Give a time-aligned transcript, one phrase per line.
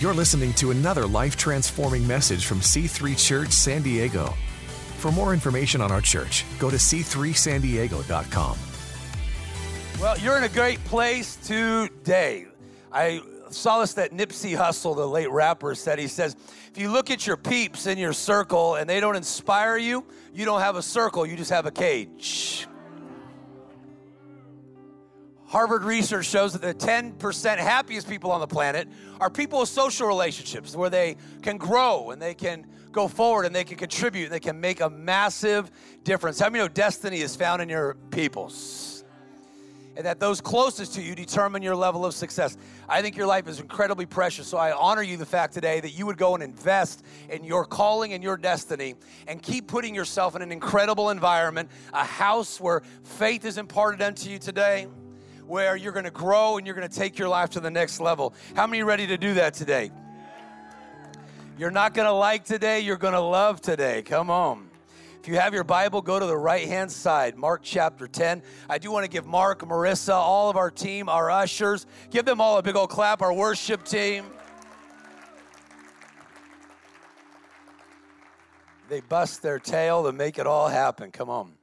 [0.00, 4.32] You're listening to another life transforming message from C3 Church San Diego.
[4.98, 8.58] For more information on our church, go to c3sandiego.com.
[10.00, 12.46] Well, you're in a great place today.
[12.92, 15.98] I saw this that Nipsey Hussle, the late rapper, said.
[15.98, 16.36] He says,
[16.70, 20.44] if you look at your peeps in your circle and they don't inspire you, you
[20.44, 22.68] don't have a circle, you just have a cage.
[25.48, 28.86] Harvard research shows that the 10% happiest people on the planet
[29.18, 33.56] are people with social relationships where they can grow and they can go forward and
[33.56, 35.70] they can contribute and they can make a massive
[36.04, 36.38] difference.
[36.38, 39.04] How many know destiny is found in your peoples?
[39.96, 42.58] And that those closest to you determine your level of success.
[42.86, 44.46] I think your life is incredibly precious.
[44.46, 47.64] So I honor you the fact today that you would go and invest in your
[47.64, 48.96] calling and your destiny
[49.26, 54.28] and keep putting yourself in an incredible environment, a house where faith is imparted unto
[54.28, 54.86] you today
[55.48, 58.00] where you're going to grow and you're going to take your life to the next
[58.00, 58.34] level.
[58.54, 59.90] How many ready to do that today?
[61.56, 64.02] You're not going to like today, you're going to love today.
[64.02, 64.68] Come on.
[65.20, 68.42] If you have your Bible, go to the right hand side, Mark chapter 10.
[68.68, 72.40] I do want to give Mark, Marissa, all of our team, our ushers, give them
[72.40, 74.26] all a big old clap, our worship team.
[78.88, 81.10] They bust their tail to make it all happen.
[81.10, 81.57] Come on.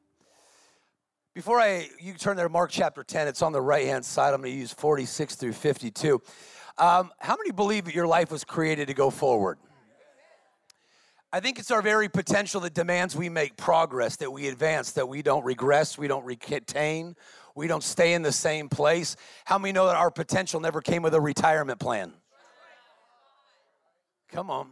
[1.35, 4.33] Before I, you turn there, Mark chapter 10, it's on the right hand side.
[4.33, 6.21] I'm going to use 46 through 52.
[6.77, 9.57] Um, how many believe that your life was created to go forward?
[11.33, 15.09] I think it's our very potential that demands we make progress, that we advance, that
[15.09, 17.17] we don't regress, we don't retain,
[17.53, 19.17] we don't stay in the same place.
[19.43, 22.13] How many know that our potential never came with a retirement plan?
[24.29, 24.69] Come on.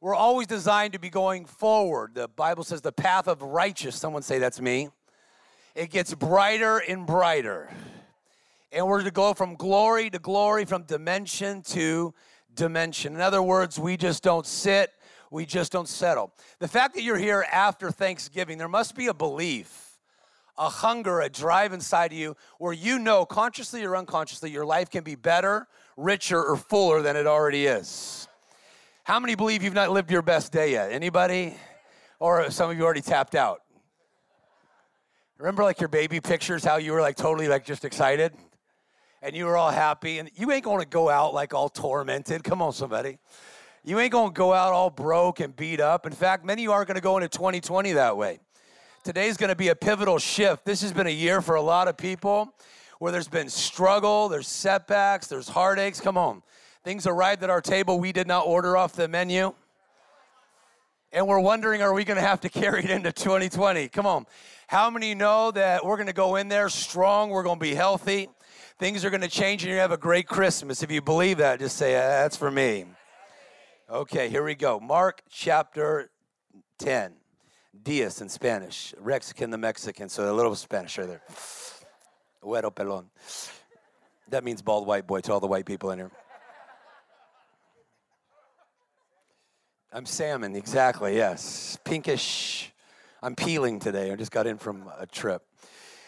[0.00, 2.14] We're always designed to be going forward.
[2.14, 4.88] The Bible says the path of righteous, someone say that's me
[5.78, 7.70] it gets brighter and brighter.
[8.72, 12.12] And we're to go from glory to glory, from dimension to
[12.52, 13.14] dimension.
[13.14, 14.92] In other words, we just don't sit,
[15.30, 16.32] we just don't settle.
[16.58, 20.00] The fact that you're here after Thanksgiving, there must be a belief,
[20.58, 24.90] a hunger, a drive inside of you where you know, consciously or unconsciously, your life
[24.90, 28.26] can be better, richer, or fuller than it already is.
[29.04, 30.90] How many believe you've not lived your best day yet?
[30.90, 31.56] Anybody?
[32.18, 33.62] Or some of you already tapped out?
[35.38, 38.32] Remember like your baby pictures, how you were like totally like just excited?
[39.22, 40.18] And you were all happy.
[40.18, 42.42] And you ain't gonna go out like all tormented.
[42.42, 43.18] Come on, somebody.
[43.84, 46.06] You ain't gonna go out all broke and beat up.
[46.06, 48.40] In fact, many of you aren't gonna go into 2020 that way.
[49.04, 50.64] Today's gonna be a pivotal shift.
[50.64, 52.52] This has been a year for a lot of people
[52.98, 56.00] where there's been struggle, there's setbacks, there's heartaches.
[56.00, 56.42] Come on.
[56.82, 59.54] Things arrived at our table we did not order off the menu
[61.12, 64.26] and we're wondering are we going to have to carry it into 2020 come on.
[64.66, 67.74] How many know that we're going to go in there strong we're going to be
[67.74, 68.28] healthy
[68.78, 70.82] things are going to change and you have a great christmas.
[70.82, 72.84] If you believe that just say uh, that's for me.
[73.90, 74.78] Okay here we go.
[74.80, 76.10] Mark chapter
[76.78, 77.14] 10
[77.82, 78.94] dias in spanish.
[79.02, 81.22] Mexican the mexican so a little spanish right there.
[82.42, 83.06] Pelon
[84.30, 86.10] that means bald white boy to all the white people in here
[89.90, 91.78] I'm salmon, exactly, yes.
[91.82, 92.72] Pinkish.
[93.22, 94.12] I'm peeling today.
[94.12, 95.42] I just got in from a trip.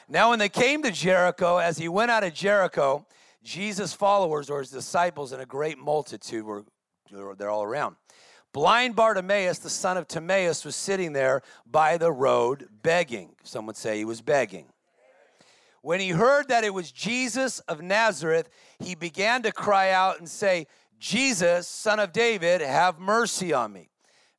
[0.06, 3.06] Now, when they came to Jericho, as he went out of Jericho,
[3.42, 6.64] Jesus' followers or his disciples and a great multitude were
[7.10, 7.96] they're all around.
[8.52, 13.30] Blind Bartimaeus, the son of Timaeus, was sitting there by the road begging.
[13.44, 14.66] Some would say he was begging.
[15.82, 20.28] When he heard that it was Jesus of Nazareth, he began to cry out and
[20.28, 20.66] say,
[21.00, 23.88] Jesus, son of David, have mercy on me.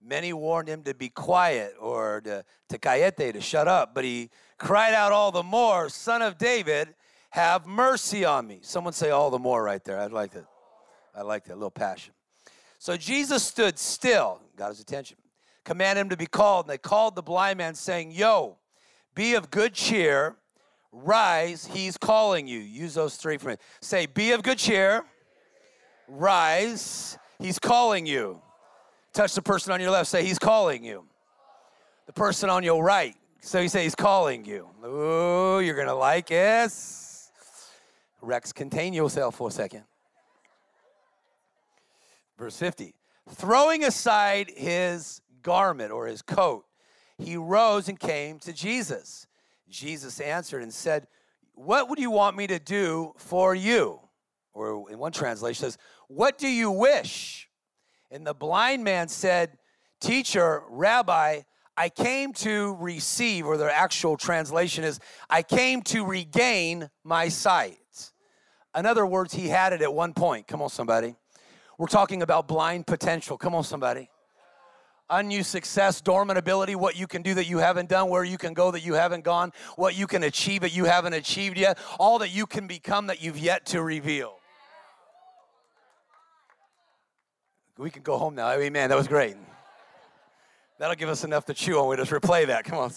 [0.03, 4.29] Many warned him to be quiet or to, to callete, to shut up, but he
[4.57, 6.93] cried out all the more, Son of David,
[7.31, 8.59] have mercy on me.
[8.61, 9.99] Someone say all the more right there.
[9.99, 10.45] I'd like that.
[11.15, 12.13] I like that, little passion.
[12.77, 15.17] So Jesus stood still, got his attention,
[15.65, 18.57] commanded him to be called, and they called the blind man, saying, Yo,
[19.15, 20.37] be of good cheer,
[20.91, 22.59] rise, he's calling you.
[22.59, 23.55] Use those three for me.
[23.81, 25.05] Say, be of good cheer
[26.11, 27.17] Rise.
[27.39, 28.41] He's calling you.
[29.13, 30.09] Touch the person on your left.
[30.09, 31.05] Say, He's calling you.
[32.05, 33.15] The person on your right.
[33.39, 34.67] So you say, He's calling you.
[34.85, 37.31] Ooh, you're going to like this.
[38.21, 39.83] Rex, contain yourself for a second.
[42.37, 42.93] Verse 50.
[43.29, 46.65] Throwing aside his garment or his coat,
[47.17, 49.27] he rose and came to Jesus.
[49.69, 51.07] Jesus answered and said,
[51.53, 53.99] What would you want me to do for you?
[54.53, 55.77] Or in one translation says,
[56.13, 57.47] What do you wish?
[58.11, 59.57] And the blind man said,
[60.01, 61.43] Teacher, Rabbi,
[61.77, 64.99] I came to receive, or the actual translation is,
[65.29, 67.77] I came to regain my sight.
[68.75, 70.47] In other words, he had it at one point.
[70.47, 71.15] Come on, somebody.
[71.77, 73.37] We're talking about blind potential.
[73.37, 74.09] Come on, somebody.
[75.09, 78.53] Unused success, dormant ability, what you can do that you haven't done, where you can
[78.53, 82.19] go that you haven't gone, what you can achieve that you haven't achieved yet, all
[82.19, 84.40] that you can become that you've yet to reveal.
[87.81, 88.51] We can go home now.
[88.51, 88.89] Amen.
[88.89, 89.35] That was great.
[90.77, 91.87] That'll give us enough to chew on.
[91.87, 92.63] We just replay that.
[92.63, 92.91] Come on.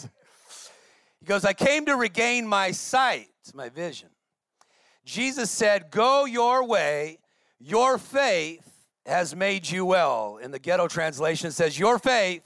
[1.21, 4.11] He goes, I came to regain my sight, my vision.
[5.07, 7.19] Jesus said, Go your way,
[7.59, 8.69] your faith
[9.07, 10.37] has made you well.
[10.37, 12.43] In the ghetto translation, says, Your faith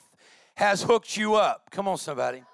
[0.55, 1.69] has hooked you up.
[1.73, 2.45] Come on, somebody.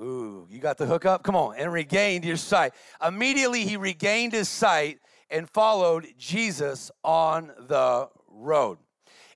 [0.00, 1.22] Ooh, you got the hook up?
[1.22, 2.72] Come on, and regained your sight.
[3.06, 4.98] Immediately he regained his sight
[5.30, 8.78] and followed Jesus on the road.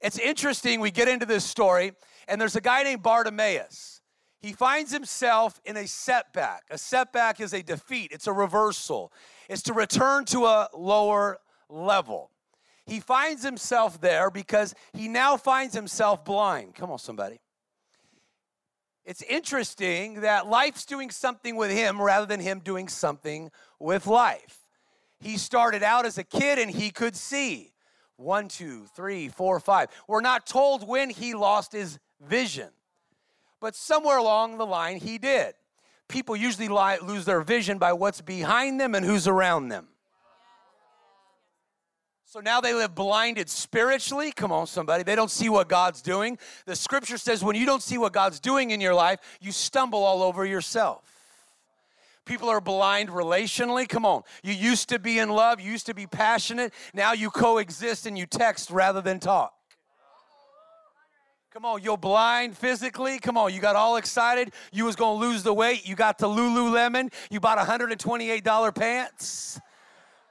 [0.01, 1.93] It's interesting, we get into this story,
[2.29, 4.01] and there's a guy named Bartimaeus.
[4.41, 6.65] He finds himself in a setback.
[6.71, 9.13] A setback is a defeat, it's a reversal,
[9.49, 12.31] it's to return to a lower level.
[12.85, 16.75] He finds himself there because he now finds himself blind.
[16.75, 17.39] Come on, somebody.
[19.05, 24.62] It's interesting that life's doing something with him rather than him doing something with life.
[25.23, 27.73] He started out as a kid and he could see.
[28.17, 29.89] One, two, three, four, five.
[30.07, 32.69] We're not told when he lost his vision,
[33.61, 35.55] but somewhere along the line he did.
[36.09, 39.89] People usually lose their vision by what's behind them and who's around them.
[42.25, 44.33] So now they live blinded spiritually.
[44.33, 45.03] Come on, somebody.
[45.03, 46.39] They don't see what God's doing.
[46.65, 50.03] The scripture says when you don't see what God's doing in your life, you stumble
[50.03, 51.12] all over yourself.
[52.25, 53.89] People are blind relationally.
[53.89, 54.23] Come on.
[54.43, 56.73] You used to be in love, you used to be passionate.
[56.95, 59.53] Now you coexist and you text rather than talk.
[61.53, 63.19] Come on, you're blind physically.
[63.19, 64.53] Come on, you got all excited.
[64.73, 65.87] You was to lose the weight.
[65.87, 67.13] You got to Lululemon.
[67.31, 69.61] You bought $128 pants.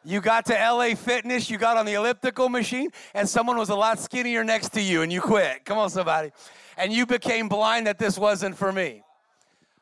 [0.03, 3.75] You got to LA Fitness, you got on the elliptical machine, and someone was a
[3.75, 5.63] lot skinnier next to you, and you quit.
[5.63, 6.31] Come on, somebody.
[6.75, 9.03] And you became blind that this wasn't for me.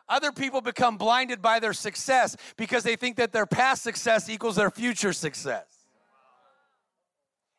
[0.09, 4.55] Other people become blinded by their success because they think that their past success equals
[4.55, 5.65] their future success.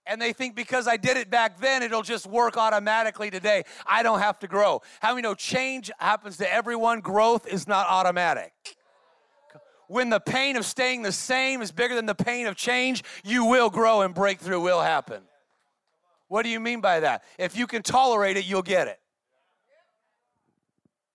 [0.04, 3.62] And they think because I did it back then, it'll just work automatically today.
[3.86, 4.82] I don't have to grow.
[5.00, 6.98] How many know change happens to everyone?
[6.98, 8.52] Growth is not automatic.
[9.86, 13.44] When the pain of staying the same is bigger than the pain of change, you
[13.44, 15.22] will grow and breakthrough will happen.
[16.26, 17.22] What do you mean by that?
[17.38, 18.98] If you can tolerate it, you'll get it.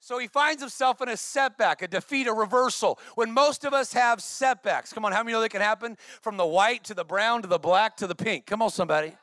[0.05, 2.99] So he finds himself in a setback, a defeat, a reversal.
[3.15, 6.37] When most of us have setbacks, come on, how many know they can happen from
[6.37, 8.45] the white to the brown to the black to the pink?
[8.45, 9.13] Come on, somebody.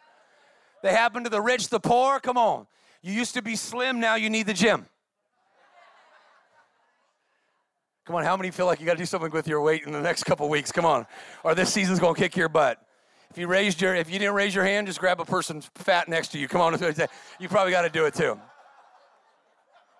[0.82, 2.18] They happen to the rich, the poor.
[2.18, 2.66] Come on.
[3.00, 4.86] You used to be slim, now you need the gym.
[8.04, 9.92] Come on, how many feel like you got to do something with your weight in
[9.92, 10.72] the next couple weeks?
[10.72, 11.06] Come on.
[11.44, 12.84] Or this season's going to kick your butt.
[13.30, 16.08] If you raised your if you didn't raise your hand, just grab a person fat
[16.08, 16.48] next to you.
[16.48, 16.76] Come on.
[17.38, 18.36] You probably got to do it too.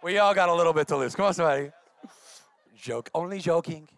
[0.03, 1.15] We all got a little bit to lose.
[1.15, 1.71] Come on, somebody.
[2.77, 3.89] Joke, only joking.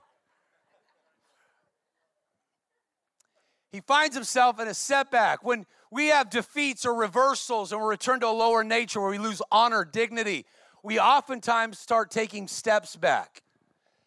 [3.73, 5.43] He finds himself in a setback.
[5.43, 9.19] When we have defeats or reversals and we return to a lower nature where we
[9.19, 10.45] lose honor, dignity,
[10.83, 13.43] we oftentimes start taking steps back.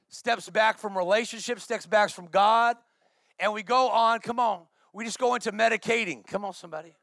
[0.10, 2.78] Steps back from relationships, steps back from God,
[3.40, 4.62] and we go on, come on,
[4.94, 6.26] we just go into medicating.
[6.26, 6.94] Come on, somebody.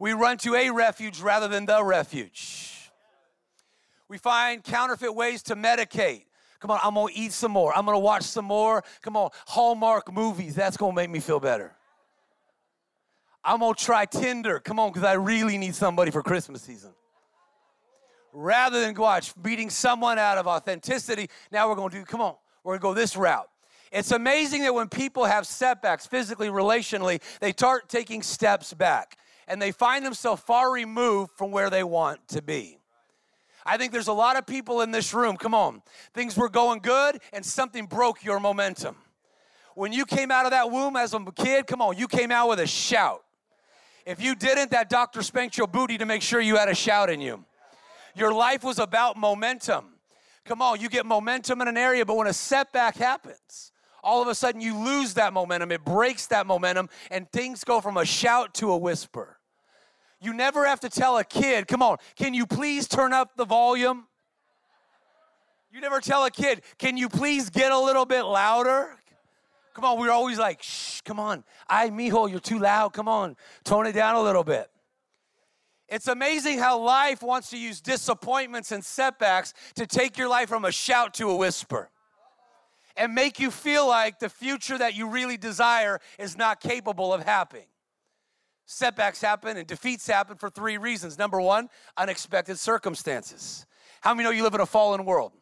[0.00, 2.77] We run to a refuge rather than the refuge.
[4.08, 6.24] We find counterfeit ways to medicate.
[6.60, 7.76] Come on, I'm gonna eat some more.
[7.76, 8.82] I'm gonna watch some more.
[9.02, 10.54] Come on, Hallmark movies.
[10.54, 11.74] That's gonna make me feel better.
[13.44, 14.58] I'm gonna try Tinder.
[14.58, 16.90] Come on, because I really need somebody for Christmas season.
[18.32, 22.34] Rather than watch beating someone out of authenticity, now we're gonna do, come on,
[22.64, 23.48] we're gonna go this route.
[23.90, 29.62] It's amazing that when people have setbacks physically, relationally, they start taking steps back and
[29.62, 32.78] they find themselves far removed from where they want to be.
[33.68, 35.82] I think there's a lot of people in this room, come on,
[36.14, 38.96] things were going good and something broke your momentum.
[39.74, 42.48] When you came out of that womb as a kid, come on, you came out
[42.48, 43.22] with a shout.
[44.06, 47.10] If you didn't, that doctor spanked your booty to make sure you had a shout
[47.10, 47.44] in you.
[48.14, 49.84] Your life was about momentum.
[50.46, 53.70] Come on, you get momentum in an area, but when a setback happens,
[54.02, 55.70] all of a sudden you lose that momentum.
[55.72, 59.37] It breaks that momentum, and things go from a shout to a whisper.
[60.20, 63.44] You never have to tell a kid, come on, can you please turn up the
[63.44, 64.06] volume?
[65.70, 68.96] You never tell a kid, can you please get a little bit louder?
[69.74, 71.44] Come on, we're always like, shh, come on.
[71.68, 72.92] I, mijo, you're too loud.
[72.92, 74.68] Come on, tone it down a little bit.
[75.88, 80.64] It's amazing how life wants to use disappointments and setbacks to take your life from
[80.64, 81.90] a shout to a whisper
[82.96, 87.22] and make you feel like the future that you really desire is not capable of
[87.22, 87.66] happening.
[88.70, 91.16] Setbacks happen and defeats happen for three reasons.
[91.16, 93.64] Number one, unexpected circumstances.
[94.02, 95.32] How many know you live in a fallen world?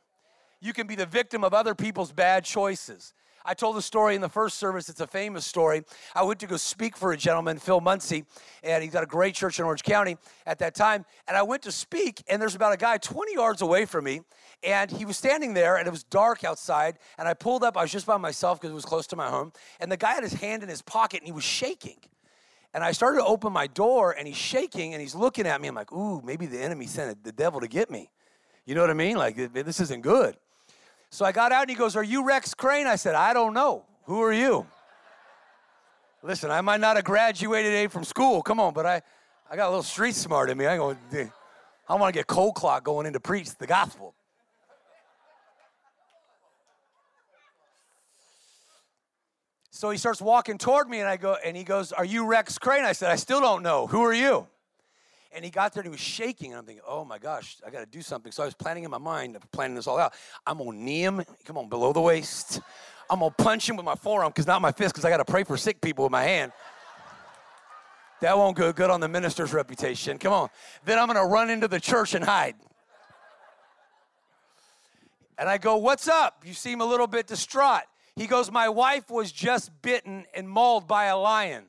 [0.61, 3.15] You can be the victim of other people's bad choices.
[3.45, 4.89] I told the story in the first service.
[4.89, 5.83] It's a famous story.
[6.15, 8.25] I went to go speak for a gentleman, Phil Munsey,
[8.63, 11.05] and he's got a great church in Orange County at that time.
[11.27, 14.21] And I went to speak, and there's about a guy 20 yards away from me,
[14.63, 16.97] and he was standing there, and it was dark outside.
[17.19, 17.77] And I pulled up.
[17.77, 19.53] I was just by myself because it was close to my home.
[19.81, 21.99] And the guy had his hand in his pocket, and he was shaking.
[22.77, 25.69] And I started to open my door, and he's shaking, and he's looking at me.
[25.69, 28.11] I'm like, ooh, maybe the enemy sent the devil to get me.
[28.67, 29.17] You know what I mean?
[29.17, 30.37] Like, this isn't good.
[31.09, 32.87] So I got out and he goes, Are you Rex Crain?
[32.87, 33.87] I said, I don't know.
[34.05, 34.67] Who are you?
[36.23, 38.43] Listen, I might not have graduated from school.
[38.43, 39.01] Come on, but I,
[39.51, 40.67] I got a little street smart in me.
[40.67, 40.95] I go,
[41.89, 44.15] I want to get cold clock going in to preach the gospel.
[49.77, 52.57] So he starts walking toward me, and I go, and he goes, "Are you Rex
[52.57, 52.87] Crain?
[52.87, 53.87] I said, "I still don't know.
[53.87, 54.49] Who are you?"
[55.35, 56.53] And he got there and he was shaking.
[56.53, 58.33] And I'm thinking, oh my gosh, I got to do something.
[58.33, 60.15] So I was planning in my mind, planning this all out.
[60.47, 62.63] I'm to knee him, come on, below the waist.
[63.11, 65.27] I'm to punch him with my forearm, because not my fist, because I got to
[65.27, 66.53] pray for sick people with my hand.
[68.23, 70.17] That won't go good on the minister's reputation.
[70.17, 70.49] Come on.
[70.87, 72.55] Then I'm to run into the church and hide.
[75.37, 76.45] And I go, What's up?
[76.47, 77.85] You seem a little bit distraught.
[78.17, 81.67] He goes, My wife was just bitten and mauled by a lion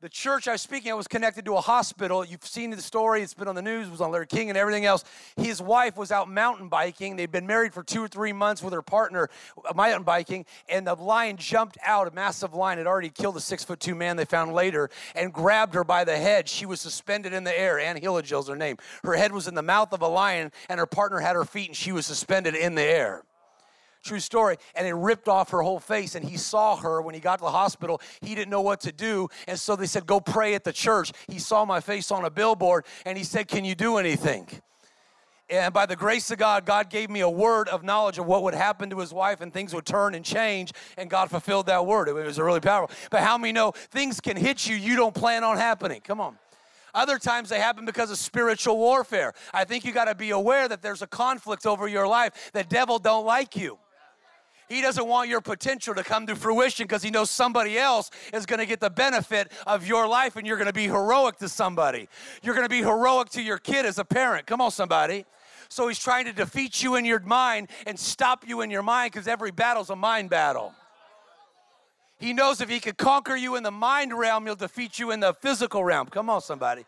[0.00, 2.24] the church I was speaking at was connected to a hospital.
[2.24, 4.56] You've seen the story, it's been on the news, it was on Larry King and
[4.56, 5.04] everything else.
[5.36, 7.16] His wife was out mountain biking.
[7.16, 9.28] They'd been married for two or three months with her partner,
[9.68, 12.08] uh, mountain biking, and the lion jumped out.
[12.08, 15.32] A massive lion had already killed a six foot two man they found later and
[15.32, 16.48] grabbed her by the head.
[16.48, 17.78] She was suspended in the air.
[17.78, 18.78] Ann Hillagill's her name.
[19.04, 21.68] Her head was in the mouth of a lion, and her partner had her feet,
[21.68, 23.24] and she was suspended in the air.
[24.02, 24.56] True story.
[24.74, 26.14] And it ripped off her whole face.
[26.14, 28.00] And he saw her when he got to the hospital.
[28.20, 29.28] He didn't know what to do.
[29.46, 31.12] And so they said, Go pray at the church.
[31.28, 34.48] He saw my face on a billboard and he said, Can you do anything?
[35.50, 38.44] And by the grace of God, God gave me a word of knowledge of what
[38.44, 40.72] would happen to his wife and things would turn and change.
[40.96, 42.08] And God fulfilled that word.
[42.08, 42.96] It was really powerful.
[43.10, 46.02] But how many know things can hit you you don't plan on happening?
[46.02, 46.38] Come on.
[46.94, 49.32] Other times they happen because of spiritual warfare.
[49.52, 52.50] I think you got to be aware that there's a conflict over your life.
[52.52, 53.78] The devil don't like you.
[54.70, 58.46] He doesn't want your potential to come to fruition because he knows somebody else is
[58.46, 61.48] going to get the benefit of your life and you're going to be heroic to
[61.48, 62.08] somebody.
[62.40, 64.46] You're going to be heroic to your kid as a parent.
[64.46, 65.26] Come on, somebody.
[65.68, 69.10] So he's trying to defeat you in your mind and stop you in your mind
[69.12, 70.72] because every battle's a mind battle.
[72.20, 75.18] He knows if he can conquer you in the mind realm, he'll defeat you in
[75.18, 76.06] the physical realm.
[76.06, 76.84] Come on, somebody.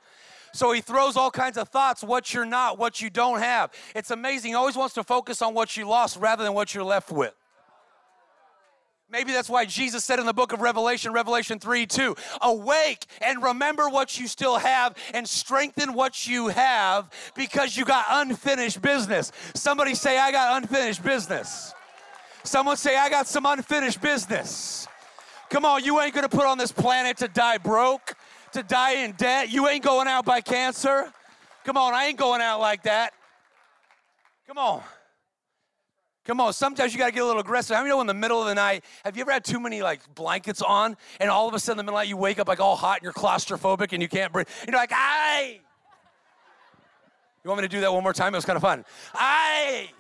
[0.54, 3.72] So he throws all kinds of thoughts, what you're not, what you don't have.
[3.96, 4.52] It's amazing.
[4.52, 7.34] He always wants to focus on what you lost rather than what you're left with.
[9.12, 13.42] Maybe that's why Jesus said in the book of Revelation, Revelation 3 2, awake and
[13.42, 19.31] remember what you still have and strengthen what you have because you got unfinished business.
[19.54, 21.75] Somebody say, I got unfinished business.
[22.42, 24.88] Someone say, I got some unfinished business.
[25.50, 28.14] Come on, you ain't gonna put on this planet to die broke,
[28.52, 29.50] to die in debt.
[29.50, 31.12] You ain't going out by cancer.
[31.64, 33.12] Come on, I ain't going out like that.
[34.47, 34.83] Come on.
[36.24, 37.74] Come on, sometimes you got to get a little aggressive.
[37.74, 39.82] How many know in the middle of the night, have you ever had too many
[39.82, 42.16] like blankets on and all of a sudden in the middle of the night you
[42.16, 44.46] wake up like all hot and you're claustrophobic and you can't breathe?
[44.66, 45.60] You're like, "Aye."
[47.42, 48.34] You want me to do that one more time?
[48.34, 48.84] It was kind of fun.
[49.14, 49.90] Aye.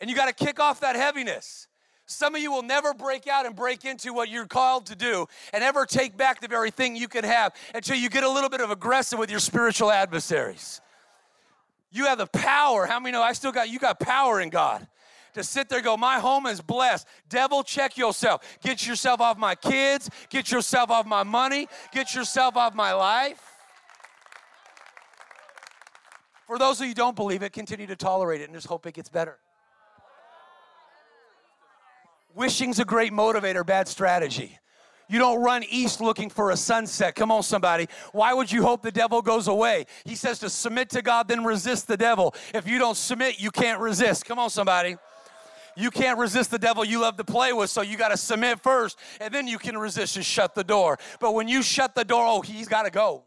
[0.00, 1.66] And you got to kick off that heaviness.
[2.04, 5.26] Some of you will never break out and break into what you're called to do
[5.54, 8.50] and ever take back the very thing you can have until you get a little
[8.50, 10.82] bit of aggressive with your spiritual adversaries.
[11.94, 12.86] You have the power.
[12.86, 14.86] How many know I still got, you got power in God
[15.34, 17.06] to sit there go, My home is blessed.
[17.28, 18.42] Devil, check yourself.
[18.62, 20.10] Get yourself off my kids.
[20.28, 21.68] Get yourself off my money.
[21.92, 23.40] Get yourself off my life.
[26.48, 28.94] For those of you don't believe it, continue to tolerate it and just hope it
[28.94, 29.38] gets better.
[32.34, 34.58] Wishing's a great motivator, bad strategy.
[35.08, 37.14] You don't run east looking for a sunset.
[37.14, 37.88] Come on, somebody.
[38.12, 39.86] Why would you hope the devil goes away?
[40.04, 42.34] He says to submit to God, then resist the devil.
[42.54, 44.24] If you don't submit, you can't resist.
[44.24, 44.96] Come on, somebody.
[45.76, 48.60] You can't resist the devil you love to play with, so you got to submit
[48.60, 50.98] first, and then you can resist and shut the door.
[51.20, 53.24] But when you shut the door, oh, he's got to go.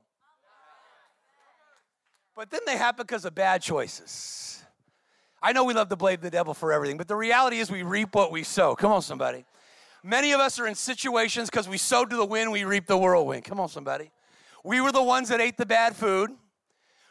[2.36, 4.64] But then they happen because of bad choices.
[5.42, 7.84] I know we love to blame the devil for everything, but the reality is we
[7.84, 8.76] reap what we sow.
[8.76, 9.46] Come on, somebody.
[10.04, 12.98] Many of us are in situations because we sowed to the wind, we reap the
[12.98, 13.44] whirlwind.
[13.44, 14.12] Come on, somebody.
[14.64, 16.32] We were the ones that ate the bad food.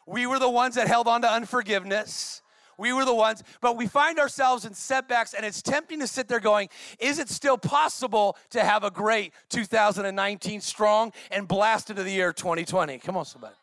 [0.06, 2.42] We were the ones that held on to unforgiveness.
[2.78, 6.28] We were the ones, but we find ourselves in setbacks, and it's tempting to sit
[6.28, 12.02] there going, Is it still possible to have a great 2019 strong and blast into
[12.02, 12.98] the year 2020?
[12.98, 13.54] Come on, somebody.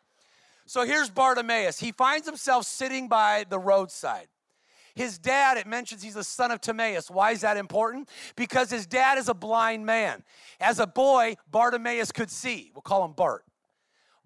[0.66, 1.78] So here's Bartimaeus.
[1.78, 4.26] He finds himself sitting by the roadside.
[4.94, 7.10] His dad, it mentions he's the son of Timaeus.
[7.10, 8.08] Why is that important?
[8.36, 10.22] Because his dad is a blind man.
[10.60, 12.70] As a boy, Bartimaeus could see.
[12.74, 13.44] We'll call him Bart.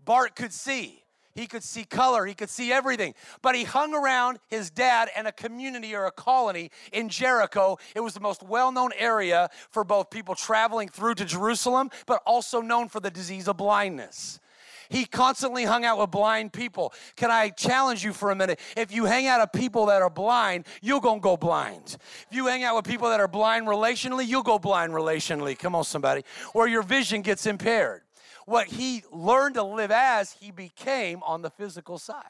[0.04, 1.02] Bart could see.
[1.34, 3.14] He could see color, he could see everything.
[3.42, 7.78] But he hung around his dad and a community or a colony in Jericho.
[7.94, 12.22] It was the most well known area for both people traveling through to Jerusalem, but
[12.26, 14.40] also known for the disease of blindness.
[14.88, 16.92] He constantly hung out with blind people.
[17.16, 18.60] Can I challenge you for a minute?
[18.76, 21.96] If you hang out with people that are blind, you're going to go blind.
[22.30, 25.58] If you hang out with people that are blind relationally, you'll go blind relationally.
[25.58, 26.24] Come on, somebody.
[26.54, 28.02] Or your vision gets impaired.
[28.46, 32.24] What he learned to live as, he became on the physical side.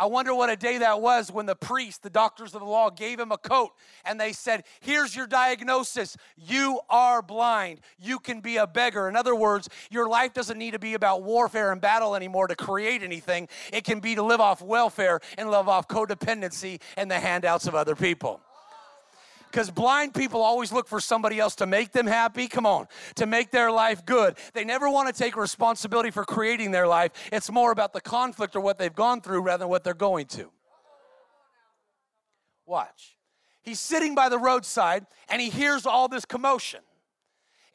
[0.00, 2.88] I wonder what a day that was when the priest, the doctors of the law,
[2.88, 3.72] gave him a coat
[4.06, 6.16] and they said, Here's your diagnosis.
[6.38, 7.82] You are blind.
[7.98, 9.10] You can be a beggar.
[9.10, 12.56] In other words, your life doesn't need to be about warfare and battle anymore to
[12.56, 13.46] create anything.
[13.74, 17.74] It can be to live off welfare and live off codependency and the handouts of
[17.74, 18.40] other people
[19.50, 22.46] because blind people always look for somebody else to make them happy.
[22.46, 24.36] Come on, to make their life good.
[24.54, 27.12] They never want to take responsibility for creating their life.
[27.32, 30.26] It's more about the conflict or what they've gone through rather than what they're going
[30.26, 30.50] to.
[32.66, 33.16] Watch.
[33.62, 36.80] He's sitting by the roadside and he hears all this commotion.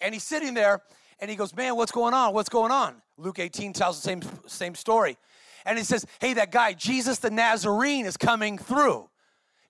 [0.02, 0.82] And he's sitting there
[1.20, 2.34] and he goes, Man, what's going on?
[2.34, 3.02] What's going on?
[3.18, 5.18] Luke 18 tells the same, same story.
[5.66, 9.10] And he says, Hey, that guy, Jesus the Nazarene, is coming through.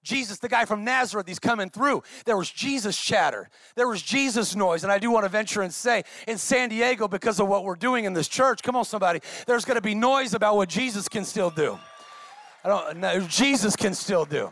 [0.06, 2.04] Jesus, the guy from Nazareth, he's coming through.
[2.26, 3.50] There was Jesus chatter.
[3.76, 4.84] There was Jesus noise.
[4.84, 7.76] And I do want to venture and say, in San Diego, because of what we're
[7.76, 11.10] doing in this church, come on, somebody, there's going to be noise about what Jesus
[11.10, 11.78] can still do.
[12.64, 14.52] I don't know, Jesus can still do.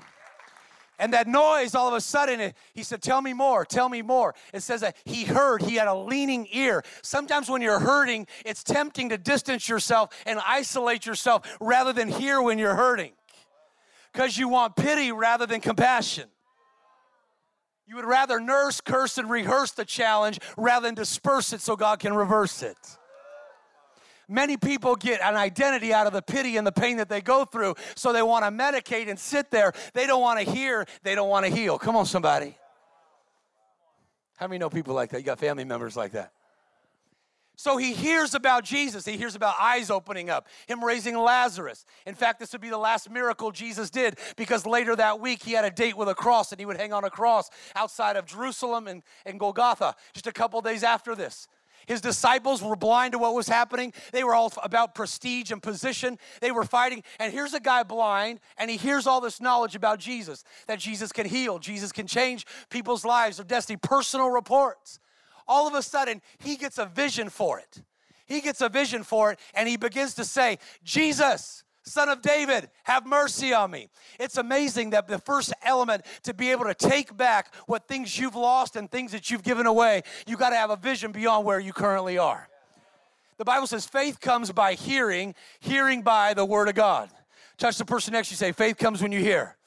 [1.00, 4.36] And that noise, all of a sudden, he said, Tell me more, tell me more.
[4.54, 6.84] It says that he heard, he had a leaning ear.
[7.02, 12.42] Sometimes when you're hurting, it's tempting to distance yourself and isolate yourself rather than hear
[12.42, 13.14] when you're hurting
[14.14, 16.30] because you want pity rather than compassion.
[17.86, 22.00] You would rather nurse, curse, and rehearse the challenge rather than disperse it so God
[22.00, 22.78] can reverse it.
[24.30, 27.44] Many people get an identity out of the pity and the pain that they go
[27.44, 29.74] through, so they want to medicate and sit there.
[29.94, 31.78] They don't want to hear, they don't want to heal.
[31.78, 32.58] Come on, somebody.
[34.38, 35.20] How many know people like that?
[35.20, 36.32] You got family members like that.
[37.56, 39.06] So he hears about Jesus.
[39.06, 41.86] He hears about eyes opening up, him raising Lazarus.
[42.08, 45.52] In fact, this would be the last miracle Jesus did because later that week he
[45.52, 48.26] had a date with a cross and he would hang on a cross outside of
[48.26, 51.48] Jerusalem and, and Golgotha just a couple days after this.
[51.86, 53.94] His disciples were blind to what was happening.
[54.12, 56.18] They were all about prestige and position.
[56.40, 57.04] They were fighting.
[57.20, 61.12] And here's a guy blind, and he hears all this knowledge about Jesus that Jesus
[61.12, 65.00] can heal, Jesus can change people's lives, their destiny, personal reports
[65.48, 67.82] all of a sudden he gets a vision for it.
[68.26, 72.70] He gets a vision for it and he begins to say, Jesus, Son of David,
[72.84, 73.90] have mercy on me.
[74.20, 78.36] It's amazing that the first element to be able to take back what things you've
[78.36, 81.60] lost and things that you've given away, you got to have a vision beyond where
[81.60, 82.48] you currently are.
[83.38, 87.10] The Bible says faith comes by hearing, hearing by the word of God.
[87.58, 89.58] Touch the person next to you, say, faith comes when you hear.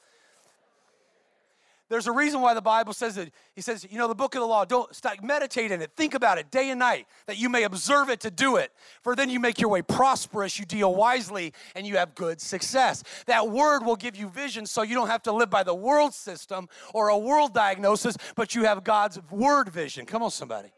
[1.89, 3.31] There's a reason why the Bible says that.
[3.55, 6.13] He says, you know, the book of the law, don't stop, meditate in it, think
[6.13, 8.71] about it day and night, that you may observe it to do it.
[9.01, 13.03] For then you make your way prosperous, you deal wisely, and you have good success.
[13.25, 16.13] That word will give you vision so you don't have to live by the world
[16.13, 20.05] system or a world diagnosis, but you have God's word vision.
[20.05, 20.69] Come on, somebody.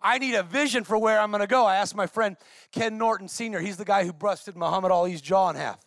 [0.00, 1.64] I need a vision for where I'm going to go.
[1.64, 2.36] I asked my friend
[2.70, 5.80] Ken Norton Sr., he's the guy who busted Muhammad Ali's jaw in half.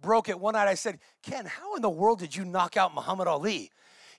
[0.00, 0.68] Broke it one night.
[0.68, 3.70] I said, Ken, how in the world did you knock out Muhammad Ali?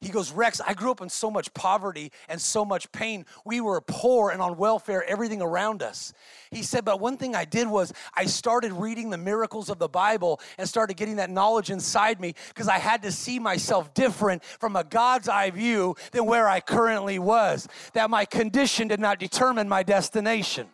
[0.02, 3.26] He goes, Rex, I grew up in so much poverty and so much pain.
[3.44, 6.14] We were poor and on welfare, everything around us.
[6.52, 9.90] He said, but one thing I did was I started reading the miracles of the
[9.90, 14.44] Bible and started getting that knowledge inside me because I had to see myself different
[14.46, 17.68] from a God's eye view than where I currently was.
[17.94, 20.70] That my condition did not determine my destination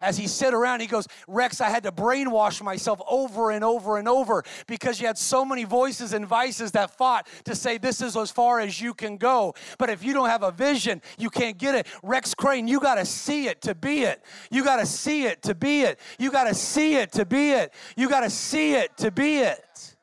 [0.00, 3.98] as he sit around, he goes, Rex, I had to brainwash myself over and over
[3.98, 8.00] and over because you had so many voices and vices that fought to say this
[8.00, 9.54] is as far as you can go.
[9.78, 11.86] But if you don't have a vision, you can't get it.
[12.02, 14.24] Rex Crain, you got to see it to be it.
[14.50, 15.98] You got to see it to be it.
[16.18, 17.72] You got to see it to be it.
[17.96, 19.96] You got to see it to be it.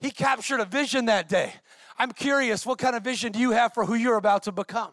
[0.00, 1.52] He captured a vision that day.
[1.98, 4.92] I'm curious, what kind of vision do you have for who you're about to become?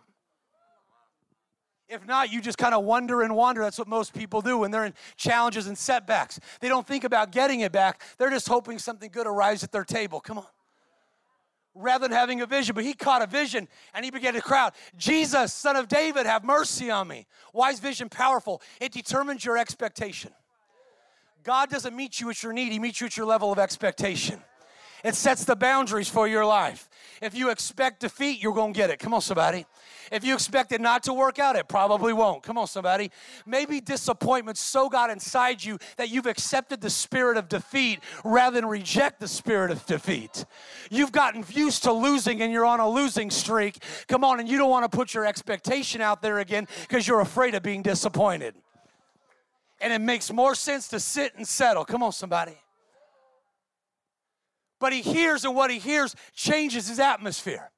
[1.90, 3.62] If not, you just kind of wonder and wander.
[3.62, 6.40] That's what most people do when they're in challenges and setbacks.
[6.60, 9.86] They don't think about getting it back, they're just hoping something good arrives at their
[9.86, 10.20] table.
[10.20, 10.46] Come on.
[11.74, 14.74] Rather than having a vision, but he caught a vision and he began to crowd,
[14.98, 17.28] Jesus, son of David, have mercy on me.
[17.54, 18.64] Why is vision powerful?
[18.82, 20.32] It determines your expectation.
[21.44, 24.42] God doesn't meet you at your need, He meets you at your level of expectation.
[25.04, 26.90] It sets the boundaries for your life.
[27.22, 29.00] If you expect defeat, you're going to get it.
[29.00, 29.66] Come on, somebody.
[30.12, 32.44] If you expect it not to work out, it probably won't.
[32.44, 33.12] Come on, somebody.
[33.46, 38.66] Maybe disappointment so got inside you that you've accepted the spirit of defeat rather than
[38.66, 40.46] reject the spirit of defeat.
[40.90, 43.78] You've gotten used to losing and you're on a losing streak.
[44.08, 47.22] Come on, and you don't want to put your expectation out there again because you're
[47.22, 48.56] afraid of being disappointed.
[49.80, 51.86] And it makes more sense to sit and settle.
[51.86, 52.58] Come on, somebody.
[54.80, 57.72] But he hears, and what he hears changes his atmosphere.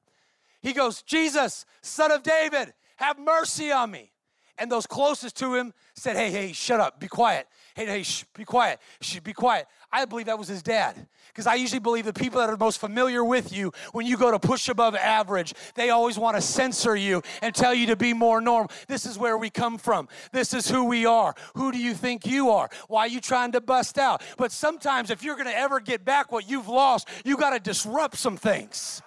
[0.60, 4.12] He goes, Jesus, son of David, have mercy on me.
[4.60, 7.46] And those closest to him said, Hey, hey, shut up, be quiet.
[7.74, 8.04] Hey, hey,
[8.36, 8.78] be quiet.
[9.00, 9.66] Shh, be quiet.
[9.90, 11.06] I believe that was his dad.
[11.28, 14.30] Because I usually believe the people that are most familiar with you, when you go
[14.30, 18.12] to push above average, they always want to censor you and tell you to be
[18.12, 18.70] more normal.
[18.86, 20.08] This is where we come from.
[20.30, 21.34] This is who we are.
[21.54, 22.68] Who do you think you are?
[22.88, 24.22] Why are you trying to bust out?
[24.36, 27.60] But sometimes, if you're going to ever get back what you've lost, you got to
[27.60, 29.00] disrupt some things.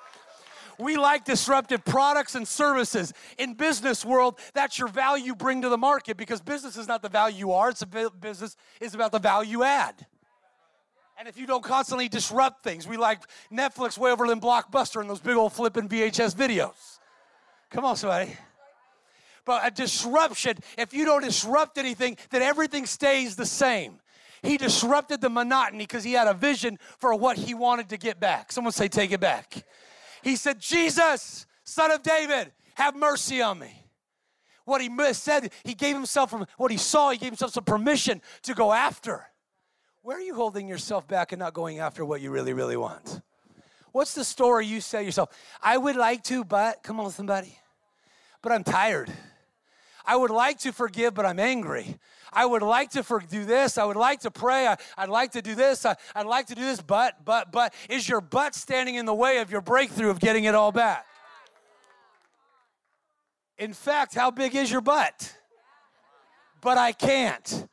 [0.84, 3.14] We like disruptive products and services.
[3.38, 7.10] In business world, that's your value bring to the market because business is not the
[7.10, 7.70] value you are.
[7.70, 10.06] It's a business is about the value add.
[11.18, 15.10] And if you don't constantly disrupt things, we like Netflix way over than Blockbuster and
[15.10, 17.00] those big old flipping VHS videos.
[17.70, 18.36] Come on, somebody.
[19.46, 24.00] But a disruption, if you don't disrupt anything, then everything stays the same.
[24.42, 28.20] He disrupted the monotony because he had a vision for what he wanted to get
[28.20, 28.52] back.
[28.52, 29.64] Someone say, take it back.
[30.24, 33.84] He said, Jesus, son of David, have mercy on me.
[34.66, 38.22] What he said, he gave himself from what he saw, he gave himself some permission
[38.44, 39.26] to go after.
[40.02, 43.22] Where are you holding yourself back and not going after what you really, really want?
[43.92, 45.30] What's the story you say yourself?
[45.62, 47.58] I would like to, but come on, somebody.
[48.42, 49.12] But I'm tired.
[50.06, 51.98] I would like to forgive, but I'm angry.
[52.32, 53.78] I would like to for, do this.
[53.78, 54.68] I would like to pray.
[54.68, 55.86] I, would like to do this.
[55.86, 57.74] I, I'd like to do this, but, but, but.
[57.90, 61.06] Is your butt standing in the way of your breakthrough of getting it all back?
[63.58, 65.34] In fact, how big is your butt?
[66.60, 67.68] But I can't.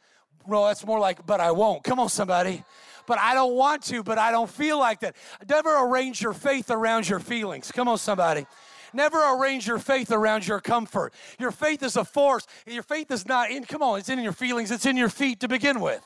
[0.47, 1.83] Well, that's more like, but I won't.
[1.83, 2.63] Come on, somebody.
[3.07, 5.17] But I don't want to, but I don't feel like that.
[5.49, 7.73] Never arrange your faith around your feelings.
[7.73, 8.47] Come on, somebody.
[8.93, 11.13] Never arrange your faith around your comfort.
[11.39, 12.47] Your faith is a force.
[12.67, 15.41] Your faith is not in, come on, it's in your feelings, it's in your feet
[15.41, 16.03] to begin with.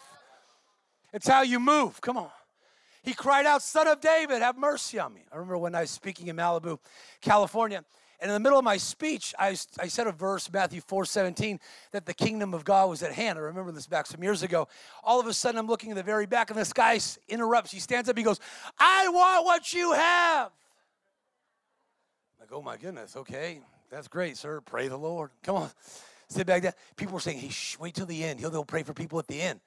[1.13, 2.01] It's how you move.
[2.01, 2.31] Come on.
[3.03, 5.21] He cried out, Son of David, have mercy on me.
[5.31, 6.79] I remember when I was speaking in Malibu,
[7.21, 7.85] California,
[8.21, 11.61] and in the middle of my speech, I, I said a verse, Matthew 4 17,
[11.93, 13.39] that the kingdom of God was at hand.
[13.39, 14.67] I remember this back some years ago.
[15.03, 17.71] All of a sudden, I'm looking at the very back, and this guy interrupts.
[17.71, 18.41] He stands up, he goes,
[18.79, 20.51] I want what you have
[22.55, 23.59] oh my goodness, okay,
[23.91, 24.61] that's great, sir.
[24.61, 25.31] Pray the Lord.
[25.43, 25.71] Come on,
[26.29, 26.73] sit back down.
[26.97, 28.39] People were saying, hey, shh, wait till the end.
[28.39, 29.61] He'll, he'll pray for people at the end.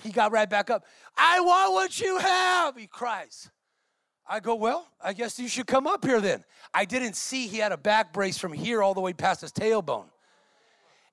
[0.00, 0.84] He got right back up.
[1.16, 3.50] I want what you have, he cries.
[4.30, 6.44] I go, well, I guess you should come up here then.
[6.72, 9.52] I didn't see he had a back brace from here all the way past his
[9.52, 10.04] tailbone.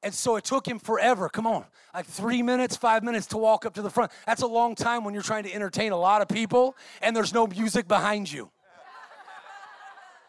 [0.03, 1.29] And so it took him forever.
[1.29, 4.11] Come on, like three minutes, five minutes to walk up to the front.
[4.27, 7.33] That's a long time when you're trying to entertain a lot of people and there's
[7.33, 8.51] no music behind you.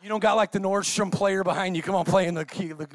[0.02, 1.82] You don't got like the Nordstrom player behind you.
[1.82, 2.88] Come on, playing the, key, the,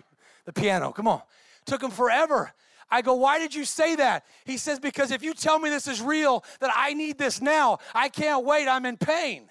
[0.45, 0.91] the piano.
[0.91, 1.21] Come on.
[1.65, 2.51] Took him forever.
[2.89, 4.25] I go, why did you say that?
[4.45, 7.79] He says, because if you tell me this is real, that I need this now,
[7.95, 9.49] I can't wait, I'm in pain.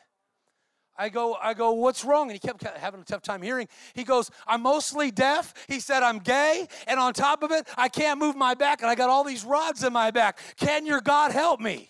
[0.98, 2.24] I go, I go, what's wrong?
[2.24, 3.68] And he kept having a tough time hearing.
[3.94, 5.54] He goes, I'm mostly deaf.
[5.66, 6.68] He said, I'm gay.
[6.86, 8.82] And on top of it, I can't move my back.
[8.82, 10.38] And I got all these rods in my back.
[10.58, 11.88] Can your God help me?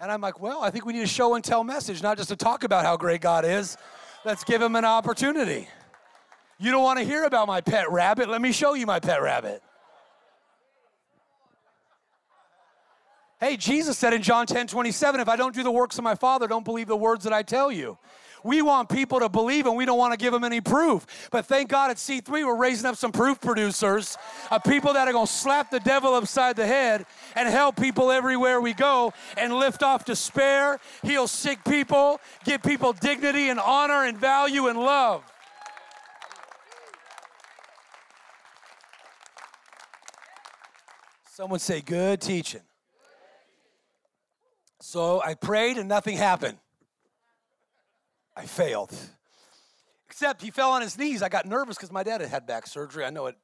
[0.00, 2.28] And I'm like, well, I think we need a show and tell message, not just
[2.28, 3.76] to talk about how great God is.
[4.24, 5.68] Let's give him an opportunity.
[6.58, 8.28] You don't want to hear about my pet rabbit?
[8.28, 9.62] Let me show you my pet rabbit.
[13.38, 16.14] Hey, Jesus said in John 10 27, if I don't do the works of my
[16.14, 17.98] Father, don't believe the words that I tell you.
[18.46, 21.28] We want people to believe and we don't want to give them any proof.
[21.32, 24.16] But thank God at C3, we're raising up some proof producers
[24.50, 27.04] of people that are going to slap the devil upside the head
[27.34, 32.92] and help people everywhere we go and lift off despair, heal sick people, give people
[32.92, 35.24] dignity and honor and value and love.
[41.32, 42.62] Someone say, good teaching.
[44.80, 46.58] So I prayed and nothing happened.
[48.36, 48.94] I failed.
[50.08, 51.22] Except he fell on his knees.
[51.22, 53.04] I got nervous because my dad had had back surgery.
[53.04, 53.36] I know it.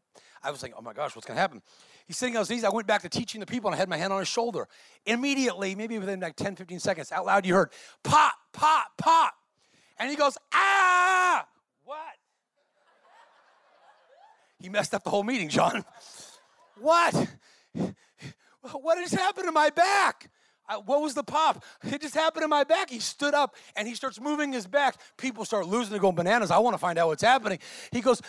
[0.42, 1.62] I was like, oh my gosh, what's going to happen?
[2.06, 2.64] He's sitting on his knees.
[2.64, 4.68] I went back to teaching the people and I had my hand on his shoulder.
[5.06, 7.70] Immediately, maybe within like 10, 15 seconds, out loud, you heard
[8.02, 9.34] pop, pop, pop.
[9.98, 11.46] And he goes, ah,
[11.84, 11.96] what?
[14.60, 15.84] He messed up the whole meeting, John.
[16.80, 17.14] What?
[18.72, 20.30] What has happened to my back?
[20.68, 21.64] I, what was the pop?
[21.82, 22.88] It just happened in my back.
[22.88, 24.96] He stood up and he starts moving his back.
[25.16, 26.50] People start losing it, going bananas.
[26.50, 27.58] I want to find out what's happening.
[27.90, 28.22] He goes,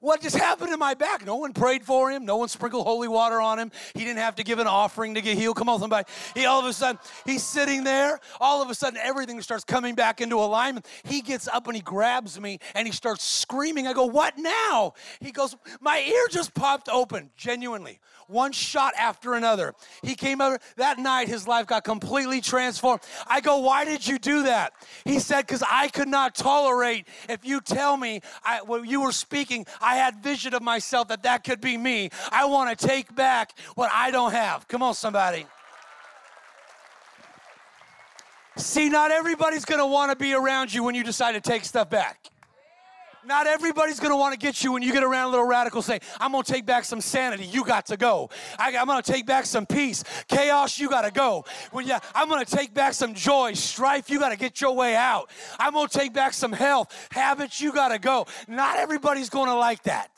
[0.00, 1.26] What just happened in my back?
[1.26, 2.24] No one prayed for him.
[2.24, 3.72] No one sprinkled holy water on him.
[3.94, 5.56] He didn't have to give an offering to get healed.
[5.56, 6.08] Come on, somebody.
[6.34, 8.20] He all of a sudden, he's sitting there.
[8.40, 10.86] All of a sudden, everything starts coming back into alignment.
[11.04, 13.86] He gets up and he grabs me and he starts screaming.
[13.88, 14.94] I go, What now?
[15.20, 17.98] He goes, My ear just popped open, genuinely
[18.30, 19.74] one shot after another.
[20.02, 23.00] He came over that night, his life got completely transformed.
[23.26, 24.72] I go, Why did you do that?
[25.04, 29.12] He said, Because I could not tolerate if you tell me I, when you were
[29.12, 32.10] speaking, I had vision of myself that that could be me.
[32.30, 34.66] I want to take back what I don't have.
[34.68, 35.46] Come on, somebody.
[38.56, 41.64] See, not everybody's going to want to be around you when you decide to take
[41.64, 42.30] stuff back.
[43.24, 45.82] Not everybody's gonna wanna get you when you get around a little radical.
[45.82, 47.44] Say, I'm gonna take back some sanity.
[47.44, 48.30] You got to go.
[48.58, 50.04] I, am gonna take back some peace.
[50.28, 51.44] Chaos, you gotta go.
[51.72, 53.52] When yeah, I'm gonna take back some joy.
[53.52, 55.30] Strife, you gotta get your way out.
[55.58, 57.08] I'm gonna take back some health.
[57.10, 58.26] Habits, you gotta go.
[58.48, 60.10] Not everybody's gonna like that.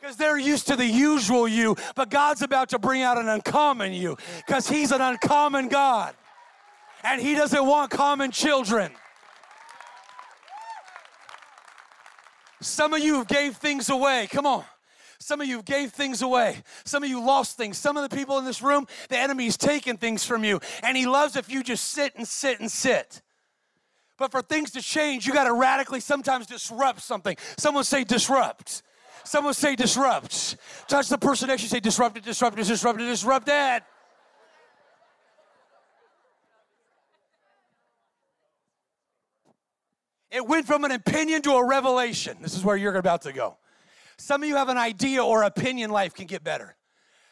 [0.00, 3.92] Because they're used to the usual you, but God's about to bring out an uncommon
[3.92, 6.14] you because He's an uncommon God.
[7.04, 8.92] And He doesn't want common children.
[12.62, 14.28] Some of you have gave things away.
[14.30, 14.64] Come on.
[15.18, 16.62] Some of you gave things away.
[16.84, 17.78] Some of you lost things.
[17.78, 20.60] Some of the people in this room, the enemy's taken things from you.
[20.82, 23.22] And he loves if you just sit and sit and sit.
[24.18, 27.36] But for things to change, you got to radically sometimes disrupt something.
[27.56, 28.82] Someone say disrupt.
[29.24, 30.56] Someone say disrupt.
[30.88, 33.86] Touch the person next to you, say disrupt it, disrupt it, disrupt it, disrupt that.
[40.32, 42.38] It went from an opinion to a revelation.
[42.40, 43.58] This is where you're about to go.
[44.16, 46.74] Some of you have an idea or opinion life can get better.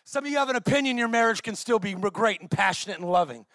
[0.05, 3.11] Some of you have an opinion your marriage can still be great and passionate and
[3.11, 3.47] loving.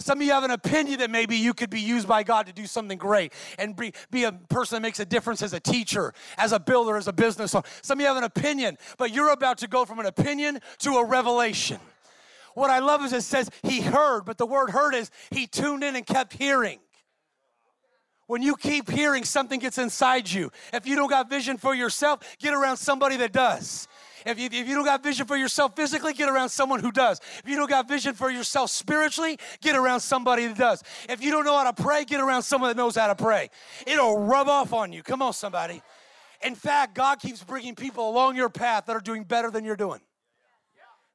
[0.00, 2.52] Some of you have an opinion that maybe you could be used by God to
[2.52, 6.14] do something great and be, be a person that makes a difference as a teacher,
[6.36, 7.66] as a builder, as a business owner.
[7.82, 10.92] Some of you have an opinion, but you're about to go from an opinion to
[10.92, 11.78] a revelation.
[12.54, 15.82] What I love is it says he heard, but the word heard is he tuned
[15.84, 16.78] in and kept hearing.
[18.28, 20.52] When you keep hearing, something gets inside you.
[20.74, 23.88] If you don't got vision for yourself, get around somebody that does.
[24.26, 27.20] If you, if you don't got vision for yourself physically, get around someone who does.
[27.42, 30.84] If you don't got vision for yourself spiritually, get around somebody that does.
[31.08, 33.48] If you don't know how to pray, get around someone that knows how to pray.
[33.86, 35.02] It'll rub off on you.
[35.02, 35.80] Come on, somebody.
[36.44, 39.74] In fact, God keeps bringing people along your path that are doing better than you're
[39.74, 40.00] doing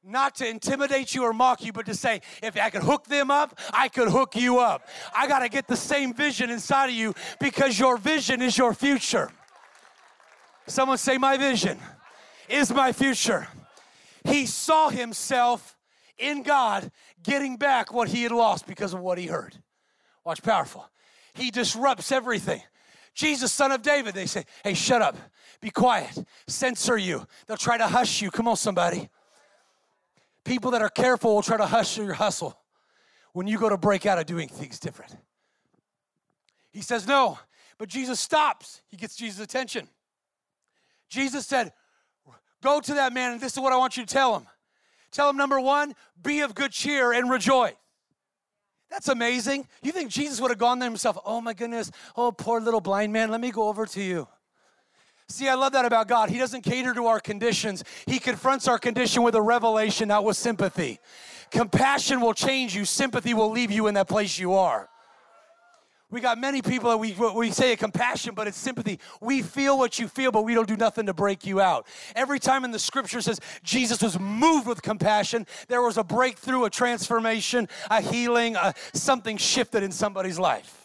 [0.06, 3.30] not to intimidate you or mock you, but to say, if I could hook them
[3.30, 4.86] up, I could hook you up.
[5.16, 8.74] I got to get the same vision inside of you because your vision is your
[8.74, 9.30] future.
[10.66, 11.78] Someone say, My vision
[12.48, 13.48] is my future.
[14.24, 15.76] He saw himself
[16.18, 16.90] in God
[17.22, 19.56] getting back what he had lost because of what he heard.
[20.24, 20.88] Watch, powerful.
[21.34, 22.62] He disrupts everything.
[23.14, 25.16] Jesus, son of David, they say, Hey, shut up,
[25.60, 27.26] be quiet, censor you.
[27.46, 28.30] They'll try to hush you.
[28.30, 29.08] Come on, somebody.
[30.44, 32.58] People that are careful will try to hush your hustle
[33.32, 35.16] when you go to break out of doing things different.
[36.72, 37.38] He says no,
[37.78, 38.82] but Jesus stops.
[38.88, 39.88] He gets Jesus' attention.
[41.08, 41.72] Jesus said,
[42.62, 44.46] Go to that man, and this is what I want you to tell him.
[45.10, 47.74] Tell him, number one, be of good cheer and rejoice.
[48.90, 49.66] That's amazing.
[49.82, 51.18] You think Jesus would have gone there himself?
[51.24, 54.28] Oh my goodness, oh poor little blind man, let me go over to you.
[55.34, 56.30] See, I love that about God.
[56.30, 60.36] He doesn't cater to our conditions, He confronts our condition with a revelation, not with
[60.36, 61.00] sympathy.
[61.50, 64.88] Compassion will change you, sympathy will leave you in that place you are.
[66.08, 69.00] We got many people that we, we say a compassion, but it's sympathy.
[69.20, 71.88] We feel what you feel, but we don't do nothing to break you out.
[72.14, 76.62] Every time in the scripture says Jesus was moved with compassion, there was a breakthrough,
[76.62, 80.83] a transformation, a healing, a, something shifted in somebody's life.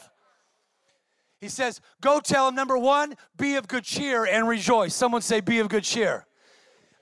[1.40, 4.94] He says, Go tell him, number one, be of good cheer and rejoice.
[4.94, 6.26] Someone say, Be of good cheer.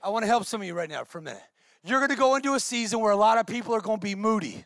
[0.02, 1.42] I want to help some of you right now for a minute.
[1.84, 4.04] You're going to go into a season where a lot of people are going to
[4.04, 4.64] be moody.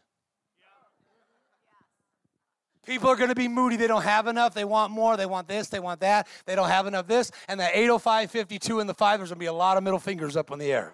[2.84, 3.76] People are going to be moody.
[3.76, 4.54] They don't have enough.
[4.54, 5.16] They want more.
[5.16, 5.68] They want this.
[5.68, 6.26] They want that.
[6.46, 7.30] They don't have enough this.
[7.46, 10.00] And that 805, 52, and the 5, there's going to be a lot of middle
[10.00, 10.92] fingers up in the air.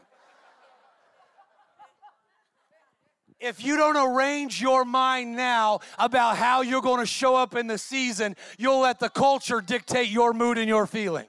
[3.40, 7.68] If you don't arrange your mind now about how you're going to show up in
[7.68, 11.26] the season, you'll let the culture dictate your mood and your feeling.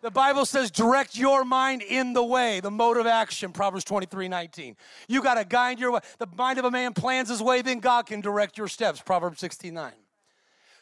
[0.00, 4.28] The Bible says, direct your mind in the way, the mode of action, Proverbs 23
[4.28, 4.76] 19.
[5.08, 6.00] You got to guide your way.
[6.18, 9.40] The mind of a man plans his way, then God can direct your steps, Proverbs
[9.40, 9.92] 69.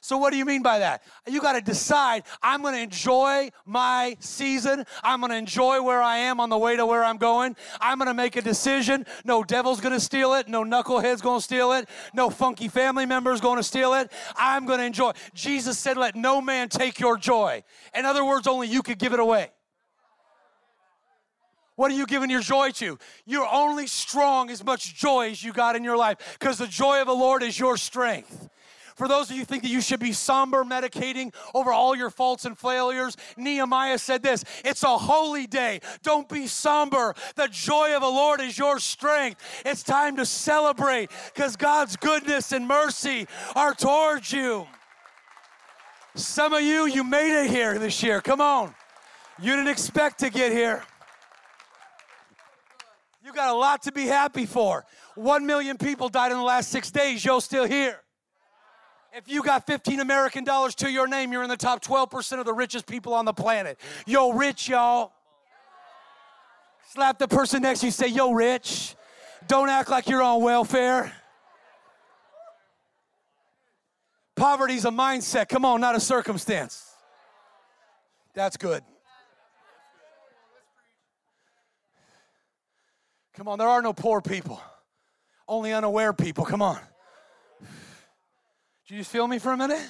[0.05, 1.05] So, what do you mean by that?
[1.29, 4.85] You got to decide I'm going to enjoy my season.
[5.01, 7.55] I'm going to enjoy where I am on the way to where I'm going.
[7.81, 9.07] I'm going to make a decision.
[9.25, 10.49] No devil's going to steal it.
[10.49, 11.89] No knucklehead's going to steal it.
[12.15, 14.11] No funky family member's going to steal it.
[14.35, 15.13] I'm going to enjoy.
[15.35, 17.63] Jesus said, Let no man take your joy.
[17.95, 19.53] In other words, only you could give it away.
[21.77, 22.99] What are you giving your joy to?
[23.25, 27.01] You're only strong as much joy as you got in your life because the joy
[27.01, 28.49] of the Lord is your strength.
[29.03, 32.45] For those of you think that you should be somber, medicating over all your faults
[32.45, 35.81] and failures, Nehemiah said this It's a holy day.
[36.05, 37.13] Don't be somber.
[37.35, 39.41] The joy of the Lord is your strength.
[39.67, 44.69] It's time to celebrate because God's goodness and mercy are towards you.
[46.15, 48.21] Some of you, you made it here this year.
[48.21, 48.73] Come on.
[49.41, 50.85] You didn't expect to get here.
[53.25, 54.85] You got a lot to be happy for.
[55.17, 57.25] One million people died in the last six days.
[57.25, 57.99] You're still here.
[59.15, 62.47] If you got 15 American dollars to your name, you're in the top 12% of
[62.47, 63.79] the richest people on the planet.
[64.07, 65.13] Yo, rich, y'all.
[66.89, 68.97] Slap the person next to you, and say, Yo, rich.
[69.49, 71.13] Don't act like you're on welfare.
[74.35, 75.49] Poverty's a mindset.
[75.49, 76.91] Come on, not a circumstance.
[78.35, 78.83] That's good.
[83.35, 84.61] Come on, there are no poor people,
[85.49, 86.45] only unaware people.
[86.45, 86.79] Come on.
[88.93, 89.81] Do you feel me for a minute?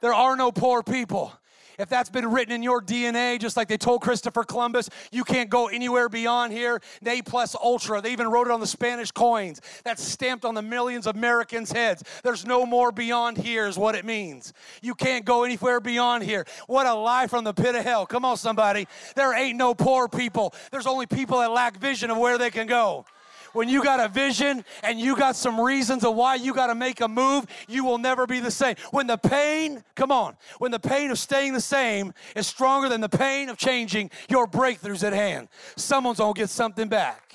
[0.00, 1.32] There are no poor people.
[1.78, 5.48] If that's been written in your DNA, just like they told Christopher Columbus, you can't
[5.48, 6.80] go anywhere beyond here.
[7.02, 8.00] Ne plus ultra.
[8.00, 9.60] They even wrote it on the Spanish coins.
[9.84, 12.02] That's stamped on the millions of Americans' heads.
[12.24, 14.52] There's no more beyond here, is what it means.
[14.82, 16.44] You can't go anywhere beyond here.
[16.66, 18.06] What a lie from the pit of hell.
[18.06, 18.88] Come on, somebody.
[19.14, 20.52] There ain't no poor people.
[20.72, 23.06] There's only people that lack vision of where they can go
[23.52, 26.74] when you got a vision and you got some reasons of why you got to
[26.74, 28.76] make a move, you will never be the same.
[28.90, 33.00] When the pain, come on, when the pain of staying the same is stronger than
[33.00, 35.48] the pain of changing, your breakthrough's at hand.
[35.76, 37.34] Someone's gonna get something back.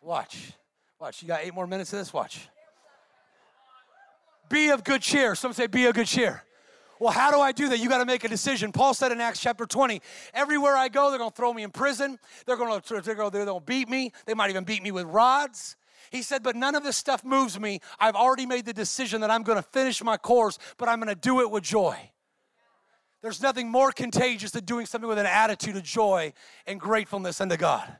[0.00, 0.52] Watch,
[1.00, 1.22] watch.
[1.22, 2.12] You got eight more minutes of this.
[2.12, 2.48] Watch.
[4.48, 5.34] Be of good cheer.
[5.34, 6.44] Some say, be of good cheer.
[6.98, 7.78] Well, how do I do that?
[7.78, 8.72] You got to make a decision.
[8.72, 10.00] Paul said in Acts chapter 20,
[10.32, 12.18] everywhere I go, they're going to throw me in prison.
[12.46, 14.12] They're going to they're going to beat me.
[14.24, 15.76] They might even beat me with rods.
[16.10, 17.80] He said, but none of this stuff moves me.
[17.98, 21.14] I've already made the decision that I'm going to finish my course, but I'm going
[21.14, 21.96] to do it with joy.
[23.22, 26.32] There's nothing more contagious than doing something with an attitude of joy
[26.66, 27.96] and gratefulness unto God.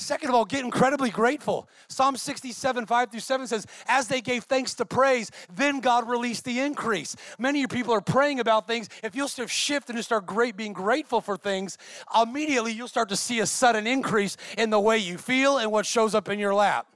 [0.00, 1.68] Second of all, get incredibly grateful.
[1.88, 6.44] Psalm 67, 5 through 7 says, As they gave thanks to praise, then God released
[6.44, 7.16] the increase.
[7.38, 8.88] Many of you people are praying about things.
[9.02, 11.76] If you'll start shift and just start great being grateful for things,
[12.20, 15.84] immediately you'll start to see a sudden increase in the way you feel and what
[15.84, 16.86] shows up in your lap.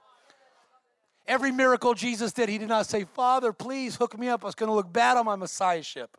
[1.26, 4.44] Every miracle Jesus did, he did not say, Father, please hook me up.
[4.44, 6.16] I was going to look bad on my messiahship.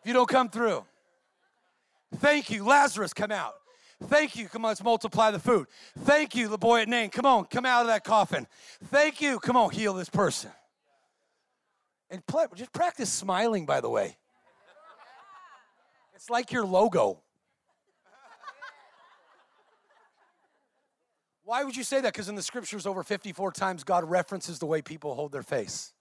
[0.00, 0.84] If you don't come through,
[2.16, 2.64] thank you.
[2.64, 3.54] Lazarus, come out.
[4.04, 4.48] Thank you.
[4.48, 5.66] Come on, let's multiply the food.
[5.98, 7.10] Thank you, the boy at Nain.
[7.10, 8.46] Come on, come out of that coffin.
[8.84, 9.38] Thank you.
[9.40, 10.50] Come on, heal this person.
[12.10, 14.16] And play, just practice smiling, by the way.
[16.14, 17.22] It's like your logo.
[21.44, 22.12] Why would you say that?
[22.12, 25.94] Because in the scriptures, over 54 times, God references the way people hold their face.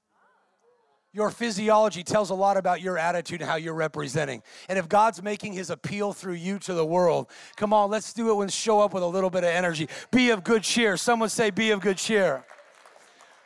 [1.13, 4.43] Your physiology tells a lot about your attitude and how you're representing.
[4.69, 8.29] And if God's making his appeal through you to the world, come on, let's do
[8.29, 9.87] it and show up with a little bit of energy.
[10.11, 10.97] Be of good cheer.
[10.97, 12.43] Someone say, Be of good cheer.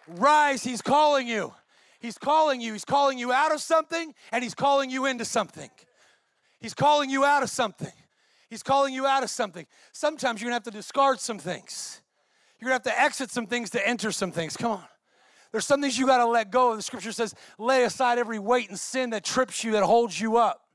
[0.07, 1.53] Rise, he's calling you.
[1.99, 2.73] He's calling you.
[2.73, 5.69] He's calling you out of something and he's calling you into something.
[6.59, 7.91] He's calling you out of something.
[8.49, 9.65] He's calling you out of something.
[9.93, 12.01] Sometimes you're gonna have to discard some things.
[12.59, 14.57] You're gonna have to exit some things to enter some things.
[14.57, 14.83] Come on.
[15.51, 16.75] There's some things you got to let go.
[16.75, 20.37] The scripture says, lay aside every weight and sin that trips you, that holds you
[20.37, 20.65] up,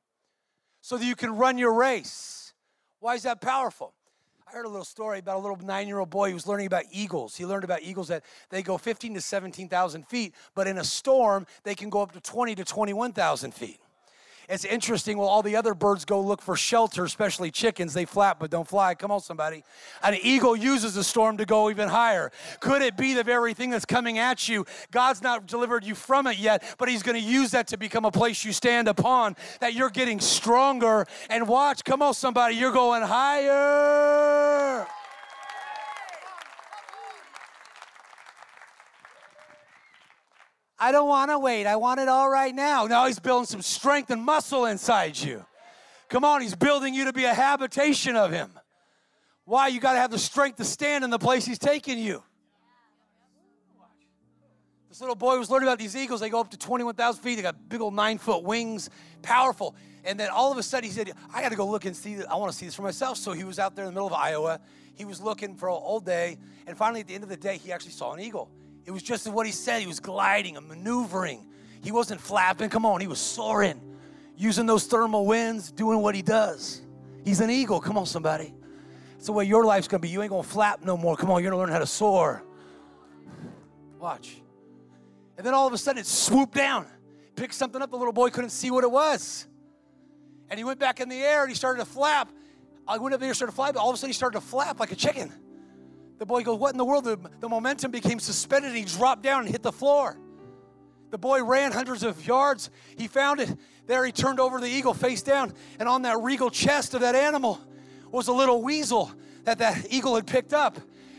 [0.82, 2.52] so that you can run your race.
[3.00, 3.94] Why is that powerful?
[4.46, 6.66] I heard a little story about a little nine year old boy who was learning
[6.66, 7.36] about eagles.
[7.36, 11.46] He learned about eagles that they go 15 to 17,000 feet, but in a storm,
[11.64, 13.80] they can go up to 20 to 21,000 feet.
[14.48, 15.18] It's interesting.
[15.18, 17.94] Well, all the other birds go look for shelter, especially chickens.
[17.94, 18.94] They flap but don't fly.
[18.94, 19.64] Come on, somebody.
[20.02, 22.30] An eagle uses a storm to go even higher.
[22.60, 24.64] Could it be the very thing that's coming at you?
[24.90, 28.04] God's not delivered you from it yet, but He's going to use that to become
[28.04, 31.06] a place you stand upon, that you're getting stronger.
[31.28, 34.86] And watch, come on, somebody, you're going higher.
[40.78, 41.66] I don't want to wait.
[41.66, 42.86] I want it all right now.
[42.86, 45.44] Now he's building some strength and muscle inside you.
[46.08, 48.50] Come on, he's building you to be a habitation of him.
[49.44, 49.68] Why?
[49.68, 52.22] You got to have the strength to stand in the place he's taking you.
[54.88, 56.20] This little boy was learning about these eagles.
[56.20, 57.36] They go up to 21,000 feet.
[57.36, 58.88] They got big old nine foot wings,
[59.22, 59.74] powerful.
[60.04, 62.16] And then all of a sudden he said, I got to go look and see,
[62.24, 63.18] I want to see this for myself.
[63.18, 64.60] So he was out there in the middle of Iowa.
[64.94, 66.38] He was looking for all day.
[66.66, 68.50] And finally, at the end of the day, he actually saw an eagle.
[68.86, 69.80] It was just what he said.
[69.80, 71.44] He was gliding and maneuvering.
[71.82, 72.70] He wasn't flapping.
[72.70, 73.80] Come on, he was soaring,
[74.36, 76.82] using those thermal winds, doing what he does.
[77.24, 77.80] He's an eagle.
[77.80, 78.54] Come on, somebody.
[79.14, 80.08] That's the way your life's gonna be.
[80.08, 81.16] You ain't gonna flap no more.
[81.16, 82.44] Come on, you're gonna learn how to soar.
[83.98, 84.36] Watch.
[85.36, 86.86] And then all of a sudden it swooped down,
[87.34, 87.90] picked something up.
[87.90, 89.46] The little boy couldn't see what it was.
[90.48, 92.30] And he went back in the air and he started to flap.
[92.86, 94.40] I went up there and started to fly, but all of a sudden he started
[94.40, 95.32] to flap like a chicken.
[96.18, 97.04] The boy goes, What in the world?
[97.04, 98.74] The, the momentum became suspended.
[98.74, 100.18] He dropped down and hit the floor.
[101.10, 102.70] The boy ran hundreds of yards.
[102.96, 103.56] He found it.
[103.86, 107.14] There he turned over the eagle face down, and on that regal chest of that
[107.14, 107.60] animal
[108.10, 109.12] was a little weasel
[109.44, 110.78] that that eagle had picked up.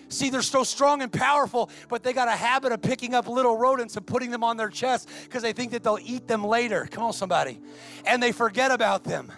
[0.09, 3.57] See, they're so strong and powerful, but they got a habit of picking up little
[3.57, 6.87] rodents and putting them on their chest because they think that they'll eat them later.
[6.89, 7.59] Come on, somebody.
[8.05, 9.31] And they forget about them.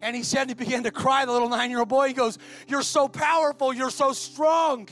[0.00, 2.08] And he said, he began to cry, the little nine year old boy.
[2.08, 4.88] He goes, You're so powerful, you're so strong.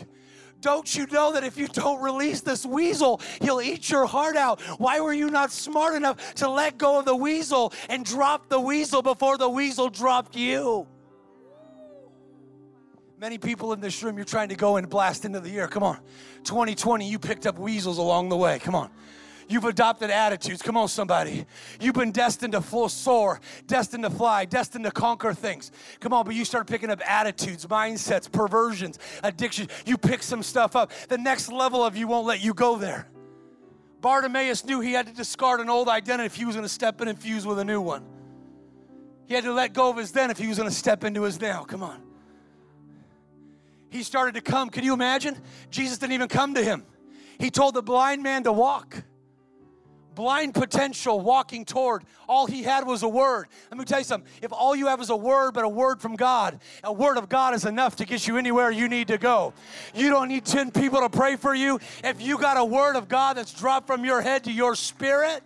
[0.61, 4.61] Don't you know that if you don't release this weasel, he'll eat your heart out?
[4.79, 8.61] Why were you not smart enough to let go of the weasel and drop the
[8.61, 10.87] weasel before the weasel dropped you?
[13.19, 15.69] Many people in this room, you're trying to go and blast into the year.
[15.69, 15.99] Come on.
[16.45, 18.59] 2020, you picked up weasels along the way.
[18.59, 18.91] Come on.
[19.51, 20.63] You've adopted attitudes.
[20.63, 21.45] Come on, somebody.
[21.81, 25.73] You've been destined to full soar, destined to fly, destined to conquer things.
[25.99, 29.71] Come on, but you start picking up attitudes, mindsets, perversions, addictions.
[29.85, 30.93] You pick some stuff up.
[31.09, 33.09] The next level of you won't let you go there.
[34.01, 37.01] Bartimaeus knew he had to discard an old identity if he was going to step
[37.01, 38.05] in and fuse with a new one.
[39.27, 41.23] He had to let go of his then if he was going to step into
[41.23, 41.65] his now.
[41.65, 42.03] Come on
[43.91, 44.71] he started to come.
[44.71, 45.37] Can you imagine?
[45.71, 46.87] Jesus didn't even come to him.
[47.39, 49.03] He told the blind man to walk.
[50.21, 52.05] Blind potential walking toward.
[52.29, 53.47] All he had was a word.
[53.71, 54.31] Let me tell you something.
[54.43, 57.31] If all you have is a word, but a word from God, a word of
[57.31, 59.55] God is enough to get you anywhere you need to go.
[59.95, 61.81] You don't need 10 people to pray for you.
[62.05, 65.43] If you got a word of God that's dropped from your head to your spirit,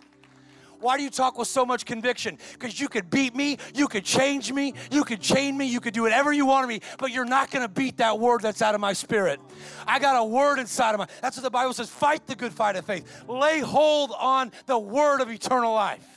[0.85, 2.37] why do you talk with so much conviction?
[2.53, 5.95] Because you could beat me, you could change me, you could chain me, you could
[5.95, 8.61] do whatever you want to me, but you're not going to beat that word that's
[8.61, 9.39] out of my spirit.
[9.87, 11.07] I got a word inside of my.
[11.21, 11.89] That's what the Bible says.
[11.89, 13.25] Fight the good fight of faith.
[13.27, 16.07] Lay hold on the word of eternal life.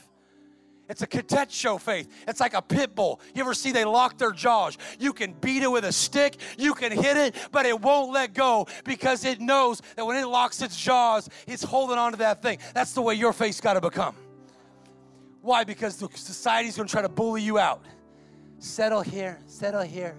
[0.87, 2.07] It's a cadet show faith.
[2.27, 3.21] It's like a pit bull.
[3.35, 4.77] You ever see they lock their jaws?
[4.99, 8.33] You can beat it with a stick, you can hit it, but it won't let
[8.33, 12.41] go because it knows that when it locks its jaws, it's holding on to that
[12.41, 12.59] thing.
[12.73, 14.15] That's the way your faith's got to become.
[15.41, 15.63] Why?
[15.63, 17.85] Because the society's to try to bully you out.
[18.59, 20.17] Settle here, settle here,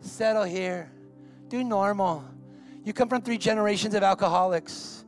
[0.00, 0.92] settle here.
[1.48, 2.24] Do normal.
[2.84, 5.04] You come from three generations of alcoholics.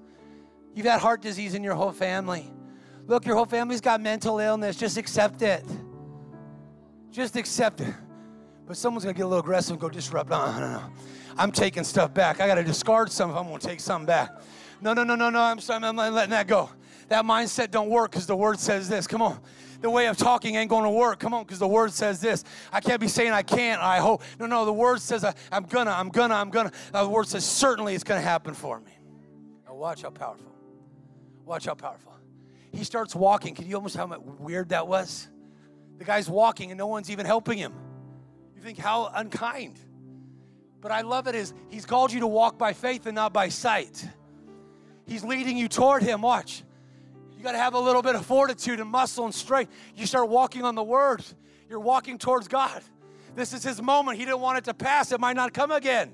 [0.75, 2.51] You've had heart disease in your whole family.
[3.07, 4.77] Look, your whole family's got mental illness.
[4.77, 5.65] Just accept it.
[7.11, 7.95] Just accept it.
[8.67, 10.31] But someone's gonna get a little aggressive and go disrupt.
[10.31, 10.83] No, no, no.
[11.37, 12.41] I'm taking stuff back.
[12.41, 14.31] I gotta discard some if I'm gonna take some back.
[14.81, 15.41] No, no, no, no, no.
[15.41, 15.85] I'm sorry.
[15.85, 16.71] I'm letting that go
[17.11, 19.07] that mindset don't work because the word says this.
[19.09, 19.41] Come on.
[19.81, 21.19] The way of talking ain't going to work.
[21.19, 22.45] Come on, because the word says this.
[22.73, 24.23] I can't be saying I can't, I hope.
[24.39, 26.71] No, no, the word says I, am gonna, I'm gonna, I'm gonna.
[26.93, 28.93] the word says certainly it's gonna happen for me.
[29.67, 30.55] Now watch how powerful.
[31.45, 32.13] Watch how powerful.
[32.73, 33.57] He starts walking.
[33.57, 34.07] Can you almost how
[34.39, 35.29] weird that was?
[35.99, 37.73] The guy's walking and no one's even helping him.
[38.55, 39.81] You think how unkind.
[40.81, 43.49] But I love it is he's called you to walk by faith and not by
[43.49, 44.07] sight.
[45.07, 46.23] He's leading you toward him.
[46.23, 46.63] Watch.
[47.41, 49.73] You got to have a little bit of fortitude and muscle and strength.
[49.97, 51.25] You start walking on the word.
[51.71, 52.83] You're walking towards God.
[53.35, 54.19] This is his moment.
[54.19, 55.11] He didn't want it to pass.
[55.11, 56.13] It might not come again.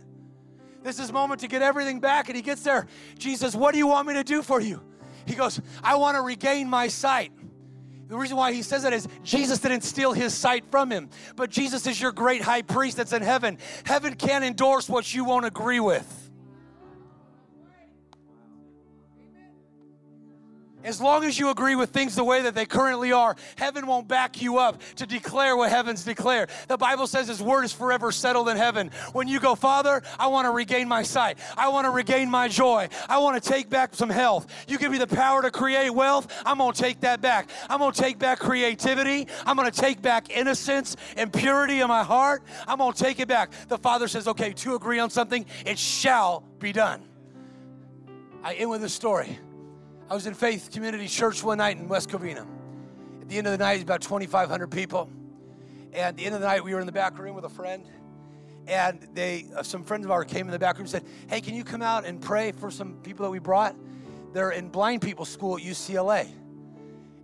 [0.85, 2.29] This is moment to get everything back.
[2.29, 2.87] And he gets there.
[3.19, 4.81] Jesus, what do you want me to do for you?
[5.27, 7.33] He goes, I want to regain my sight.
[8.07, 11.51] The reason why he says that is Jesus didn't steal his sight from him, but
[11.51, 13.59] Jesus is your great high priest that's in heaven.
[13.85, 16.26] Heaven can't endorse what you won't agree with.
[20.87, 24.07] As long as you agree with things the way that they currently are, heaven won't
[24.07, 26.49] back you up to declare what heaven's declared.
[26.69, 28.93] The Bible says His word is forever settled in heaven.
[29.13, 31.39] When you go, Father, I want to regain my sight.
[31.57, 32.89] I want to regain my joy.
[33.09, 34.47] I want to take back some health.
[34.69, 36.33] You give me the power to create wealth.
[36.47, 37.51] I'm going to take that back.
[37.69, 39.27] I'm going to take back creativity.
[39.45, 42.45] I'm going to take back innocence and purity in my heart.
[42.69, 43.51] I'm going to take it back.
[43.67, 47.03] The Father says, okay, to agree on something, it shall be done.
[48.45, 49.41] I end with a story.
[50.09, 52.47] I was in Faith Community Church one night in West Covina.
[53.21, 55.11] At the end of the night, it was about 2,500 people.
[55.93, 57.49] And at the end of the night, we were in the back room with a
[57.49, 57.85] friend.
[58.69, 61.41] And they, uh, some friends of ours came in the back room and said, Hey,
[61.41, 63.75] can you come out and pray for some people that we brought?
[64.33, 66.29] They're in blind people's school at UCLA.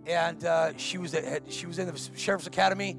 [0.05, 2.97] And uh, she, was at, she was in the Sheriff's Academy,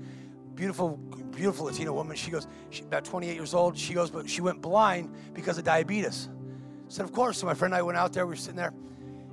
[0.55, 0.97] beautiful,
[1.37, 2.17] beautiful Latina woman.
[2.17, 3.77] She goes, she, about 28 years old.
[3.77, 6.31] She goes, but she went blind because of diabetes.
[6.31, 7.37] I said, Of course.
[7.37, 8.25] So my friend and I went out there.
[8.25, 8.73] We were sitting there.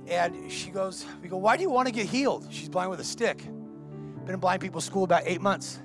[0.08, 2.46] And she goes, We go, Why do you want to get healed?
[2.50, 3.38] She's blind with a stick.
[3.38, 5.80] Been in blind people's school about eight months.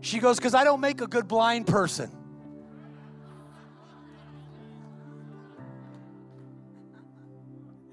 [0.00, 2.10] She goes, Because I don't make a good blind person.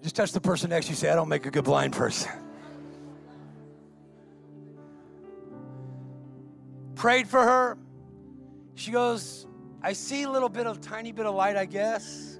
[0.02, 2.32] Just touch the person next to you, say, I don't make a good blind person.
[6.96, 7.78] Prayed for her.
[8.76, 9.46] She goes,
[9.84, 12.40] I see a little bit of tiny bit of light, I guess.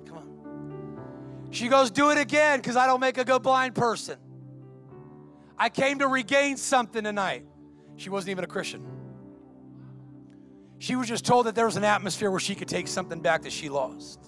[1.52, 4.18] She goes, Do it again because I don't make a good blind person.
[5.58, 7.46] I came to regain something tonight.
[7.98, 8.88] She wasn't even a Christian.
[10.80, 13.44] She was just told that there was an atmosphere where she could take something back
[13.44, 14.20] that she lost.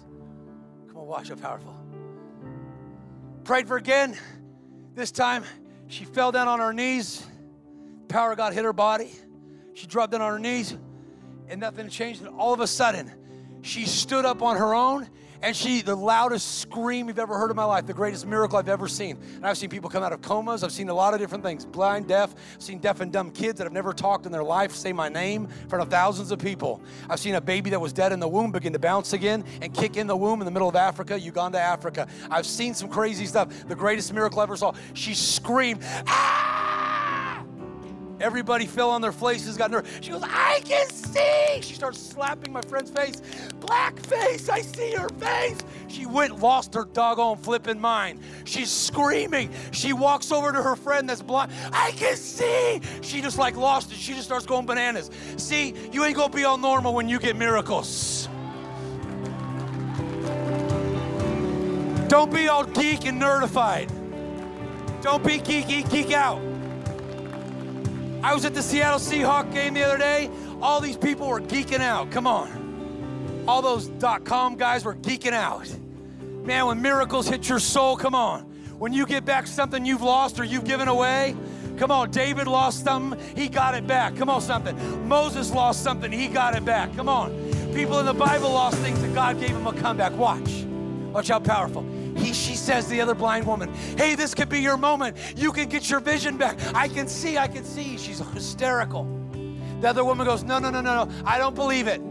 [0.88, 1.76] Come on, watch how powerful.
[3.44, 4.16] Prayed for again.
[4.94, 5.44] This time,
[5.88, 7.26] she fell down on her knees.
[8.10, 9.12] Power God hit her body.
[9.74, 10.78] She dropped down on her knees,
[11.48, 12.22] and nothing changed.
[12.22, 13.12] And all of a sudden,
[13.64, 15.10] she stood up on her own
[15.44, 18.70] and she, the loudest scream you've ever heard in my life, the greatest miracle I've
[18.70, 19.18] ever seen.
[19.36, 20.64] And I've seen people come out of comas.
[20.64, 22.34] I've seen a lot of different things blind, deaf.
[22.56, 25.10] I've seen deaf and dumb kids that have never talked in their life say my
[25.10, 26.82] name in front of thousands of people.
[27.10, 29.74] I've seen a baby that was dead in the womb begin to bounce again and
[29.74, 32.08] kick in the womb in the middle of Africa, Uganda, Africa.
[32.32, 33.68] I've seen some crazy stuff.
[33.68, 34.74] The greatest miracle I ever saw.
[34.94, 36.73] She screamed, ah!
[38.24, 39.92] Everybody fell on their faces, got nervous.
[40.00, 41.60] She goes, I can see.
[41.62, 43.22] She starts slapping my friend's face.
[43.60, 45.58] Black face, I see her face.
[45.90, 48.22] She went, lost her doggone flipping mind.
[48.46, 49.52] She's screaming.
[49.72, 51.52] She walks over to her friend that's blind.
[51.74, 52.80] I can see.
[53.02, 53.98] She just like lost it.
[53.98, 55.12] She just starts going bananas.
[55.36, 58.30] See, you ain't gonna be all normal when you get miracles.
[62.08, 63.90] Don't be all geek and nerdified.
[65.02, 66.53] Don't be geeky, geek out.
[68.24, 70.30] I was at the Seattle Seahawk game the other day.
[70.62, 72.10] All these people were geeking out.
[72.10, 73.44] Come on.
[73.50, 75.70] All those dot com guys were geeking out.
[76.46, 78.44] Man, when miracles hit your soul, come on.
[78.80, 81.36] When you get back something you've lost or you've given away,
[81.78, 82.12] come on.
[82.12, 84.16] David lost something, he got it back.
[84.16, 85.06] Come on, something.
[85.06, 86.96] Moses lost something, he got it back.
[86.96, 87.32] Come on.
[87.74, 90.14] People in the Bible lost things and God gave them a comeback.
[90.14, 90.64] Watch.
[91.12, 91.86] Watch how powerful.
[92.24, 95.18] He, she says to the other blind woman, Hey, this could be your moment.
[95.36, 96.58] You can get your vision back.
[96.74, 97.98] I can see, I can see.
[97.98, 99.04] She's hysterical.
[99.82, 101.12] The other woman goes, No, no, no, no, no.
[101.26, 102.02] I don't believe it.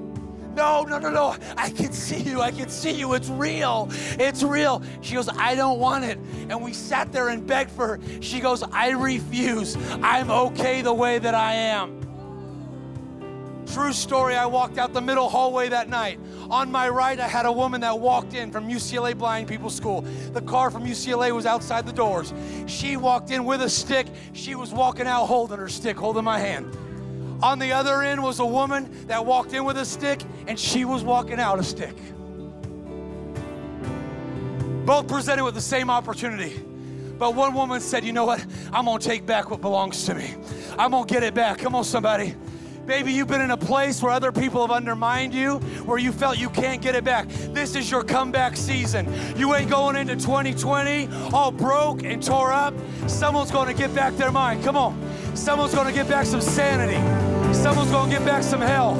[0.54, 1.36] No, no, no, no.
[1.56, 2.42] I can see you.
[2.42, 3.14] I can see you.
[3.14, 3.88] It's real.
[4.18, 4.82] It's real.
[5.00, 6.18] She goes, I don't want it.
[6.50, 8.00] And we sat there and begged for her.
[8.20, 9.76] She goes, I refuse.
[10.02, 12.01] I'm okay the way that I am.
[13.72, 16.20] True story, I walked out the middle hallway that night.
[16.50, 20.02] On my right, I had a woman that walked in from UCLA Blind People's School.
[20.34, 22.34] The car from UCLA was outside the doors.
[22.66, 24.08] She walked in with a stick.
[24.34, 26.76] She was walking out holding her stick, holding my hand.
[27.42, 30.84] On the other end was a woman that walked in with a stick, and she
[30.84, 31.96] was walking out a stick.
[34.84, 36.60] Both presented with the same opportunity.
[37.18, 38.44] But one woman said, You know what?
[38.70, 40.34] I'm going to take back what belongs to me.
[40.78, 41.58] I'm going to get it back.
[41.58, 42.34] Come on, somebody.
[42.86, 46.38] Maybe you've been in a place where other people have undermined you, where you felt
[46.38, 47.28] you can't get it back.
[47.28, 49.12] This is your comeback season.
[49.36, 52.74] You ain't going into 2020 all broke and tore up.
[53.06, 54.64] Someone's going to get back their mind.
[54.64, 54.98] Come on.
[55.34, 56.98] Someone's going to get back some sanity.
[57.54, 58.98] Someone's going to get back some health.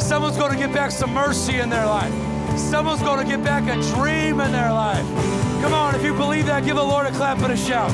[0.00, 2.12] Someone's going to get back some mercy in their life.
[2.58, 5.06] Someone's going to get back a dream in their life.
[5.62, 7.90] Come on, if you believe that, give the Lord a clap and a shout.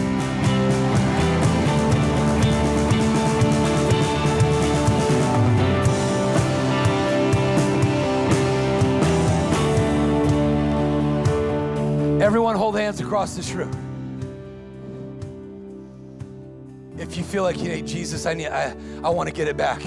[12.32, 13.70] Everyone hold hands across this room.
[16.96, 18.74] If you feel like, hey, Jesus, I need I,
[19.04, 19.84] I want to get it back.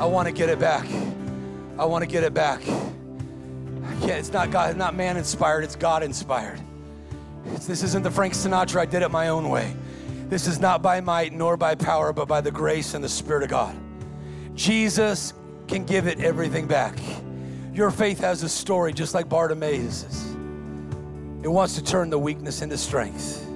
[0.00, 0.84] I want to get it back.
[1.78, 2.66] I want to get it back.
[2.66, 6.60] Yeah, it's not God, not man inspired, it's God inspired.
[7.52, 9.72] It's, this isn't the Frank Sinatra, I did it my own way.
[10.28, 13.44] This is not by might nor by power, but by the grace and the Spirit
[13.44, 13.76] of God.
[14.56, 15.32] Jesus
[15.68, 16.98] can give it everything back.
[17.72, 20.35] Your faith has a story just like Bartimaeus'.
[21.46, 23.46] It wants to turn the weakness into strength,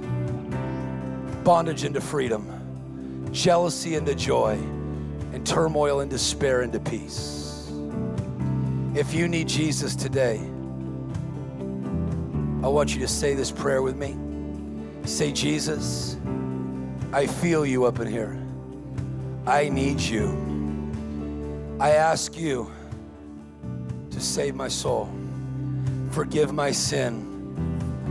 [1.42, 4.52] bondage into freedom, jealousy into joy,
[5.32, 7.68] and turmoil and despair into peace.
[8.94, 10.38] If you need Jesus today,
[12.62, 14.16] I want you to say this prayer with me.
[15.04, 16.16] Say, Jesus,
[17.12, 18.40] I feel you up in here.
[19.48, 20.28] I need you.
[21.80, 22.70] I ask you
[24.12, 25.12] to save my soul,
[26.12, 27.29] forgive my sin.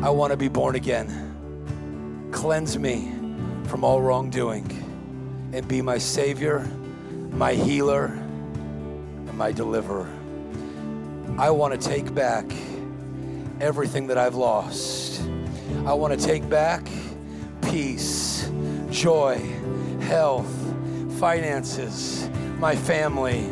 [0.02, 2.30] I want to be born again.
[2.32, 3.12] Cleanse me
[3.66, 4.66] from all wrongdoing
[5.52, 6.66] and be my Savior,
[7.32, 10.10] my healer, and my deliverer.
[11.38, 12.46] I want to take back
[13.60, 15.22] everything that I've lost.
[15.86, 16.88] I want to take back
[17.64, 18.50] peace,
[18.90, 19.38] joy,
[20.00, 20.50] health,
[21.20, 23.52] finances, my family.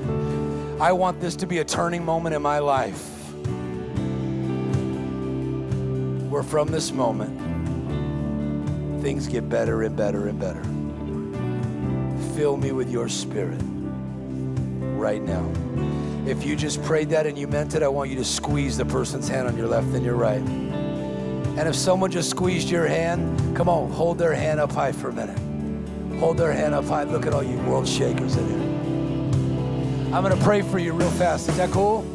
[0.80, 3.17] I want this to be a turning moment in my life
[6.38, 7.34] where from this moment,
[9.02, 10.62] things get better and better and better.
[12.36, 13.60] Fill me with your spirit
[15.00, 15.52] right now.
[16.28, 18.86] If you just prayed that and you meant it, I want you to squeeze the
[18.86, 20.38] person's hand on your left and your right.
[20.38, 25.10] And if someone just squeezed your hand, come on, hold their hand up high for
[25.10, 26.20] a minute.
[26.20, 27.06] Hold their hand up high.
[27.06, 30.16] Look at all you world shakers in here.
[30.16, 31.50] I'm going to pray for you real fast.
[31.50, 32.06] Is that cool?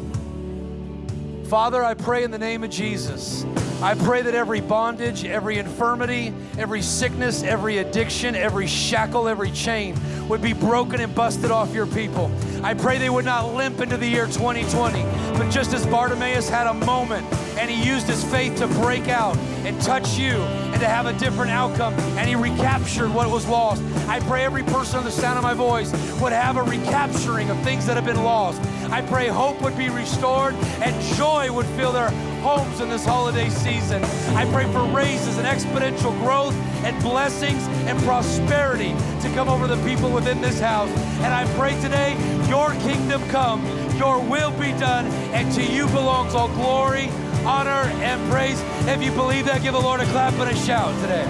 [1.49, 3.45] Father, I pray in the name of Jesus.
[3.83, 9.99] I pray that every bondage, every infirmity, every sickness, every addiction, every shackle, every chain
[10.29, 12.31] would be broken and busted off your people.
[12.63, 15.03] I pray they would not limp into the year 2020,
[15.37, 17.27] but just as Bartimaeus had a moment
[17.59, 21.13] and he used his faith to break out and touch you and to have a
[21.19, 23.83] different outcome, and he recaptured what was lost.
[24.07, 27.59] I pray every person on the sound of my voice would have a recapturing of
[27.63, 28.61] things that have been lost.
[28.93, 32.11] I pray hope would be restored and joy would fill their
[32.43, 34.03] homes in this holiday season.
[34.35, 39.81] I pray for raises and exponential growth and blessings and prosperity to come over the
[39.87, 40.89] people within this house.
[41.23, 42.11] And I pray today,
[42.49, 43.65] your kingdom come,
[43.97, 47.07] your will be done, and to you belongs all glory,
[47.45, 48.61] honor, and praise.
[48.89, 51.25] If you believe that, give the Lord a clap and a shout today.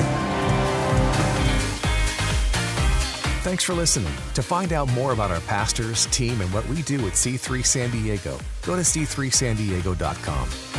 [3.43, 4.13] Thanks for listening.
[4.33, 7.91] To find out more about our pastors, team, and what we do at C3 San
[7.91, 10.72] Diego, go to c3sandiego.com.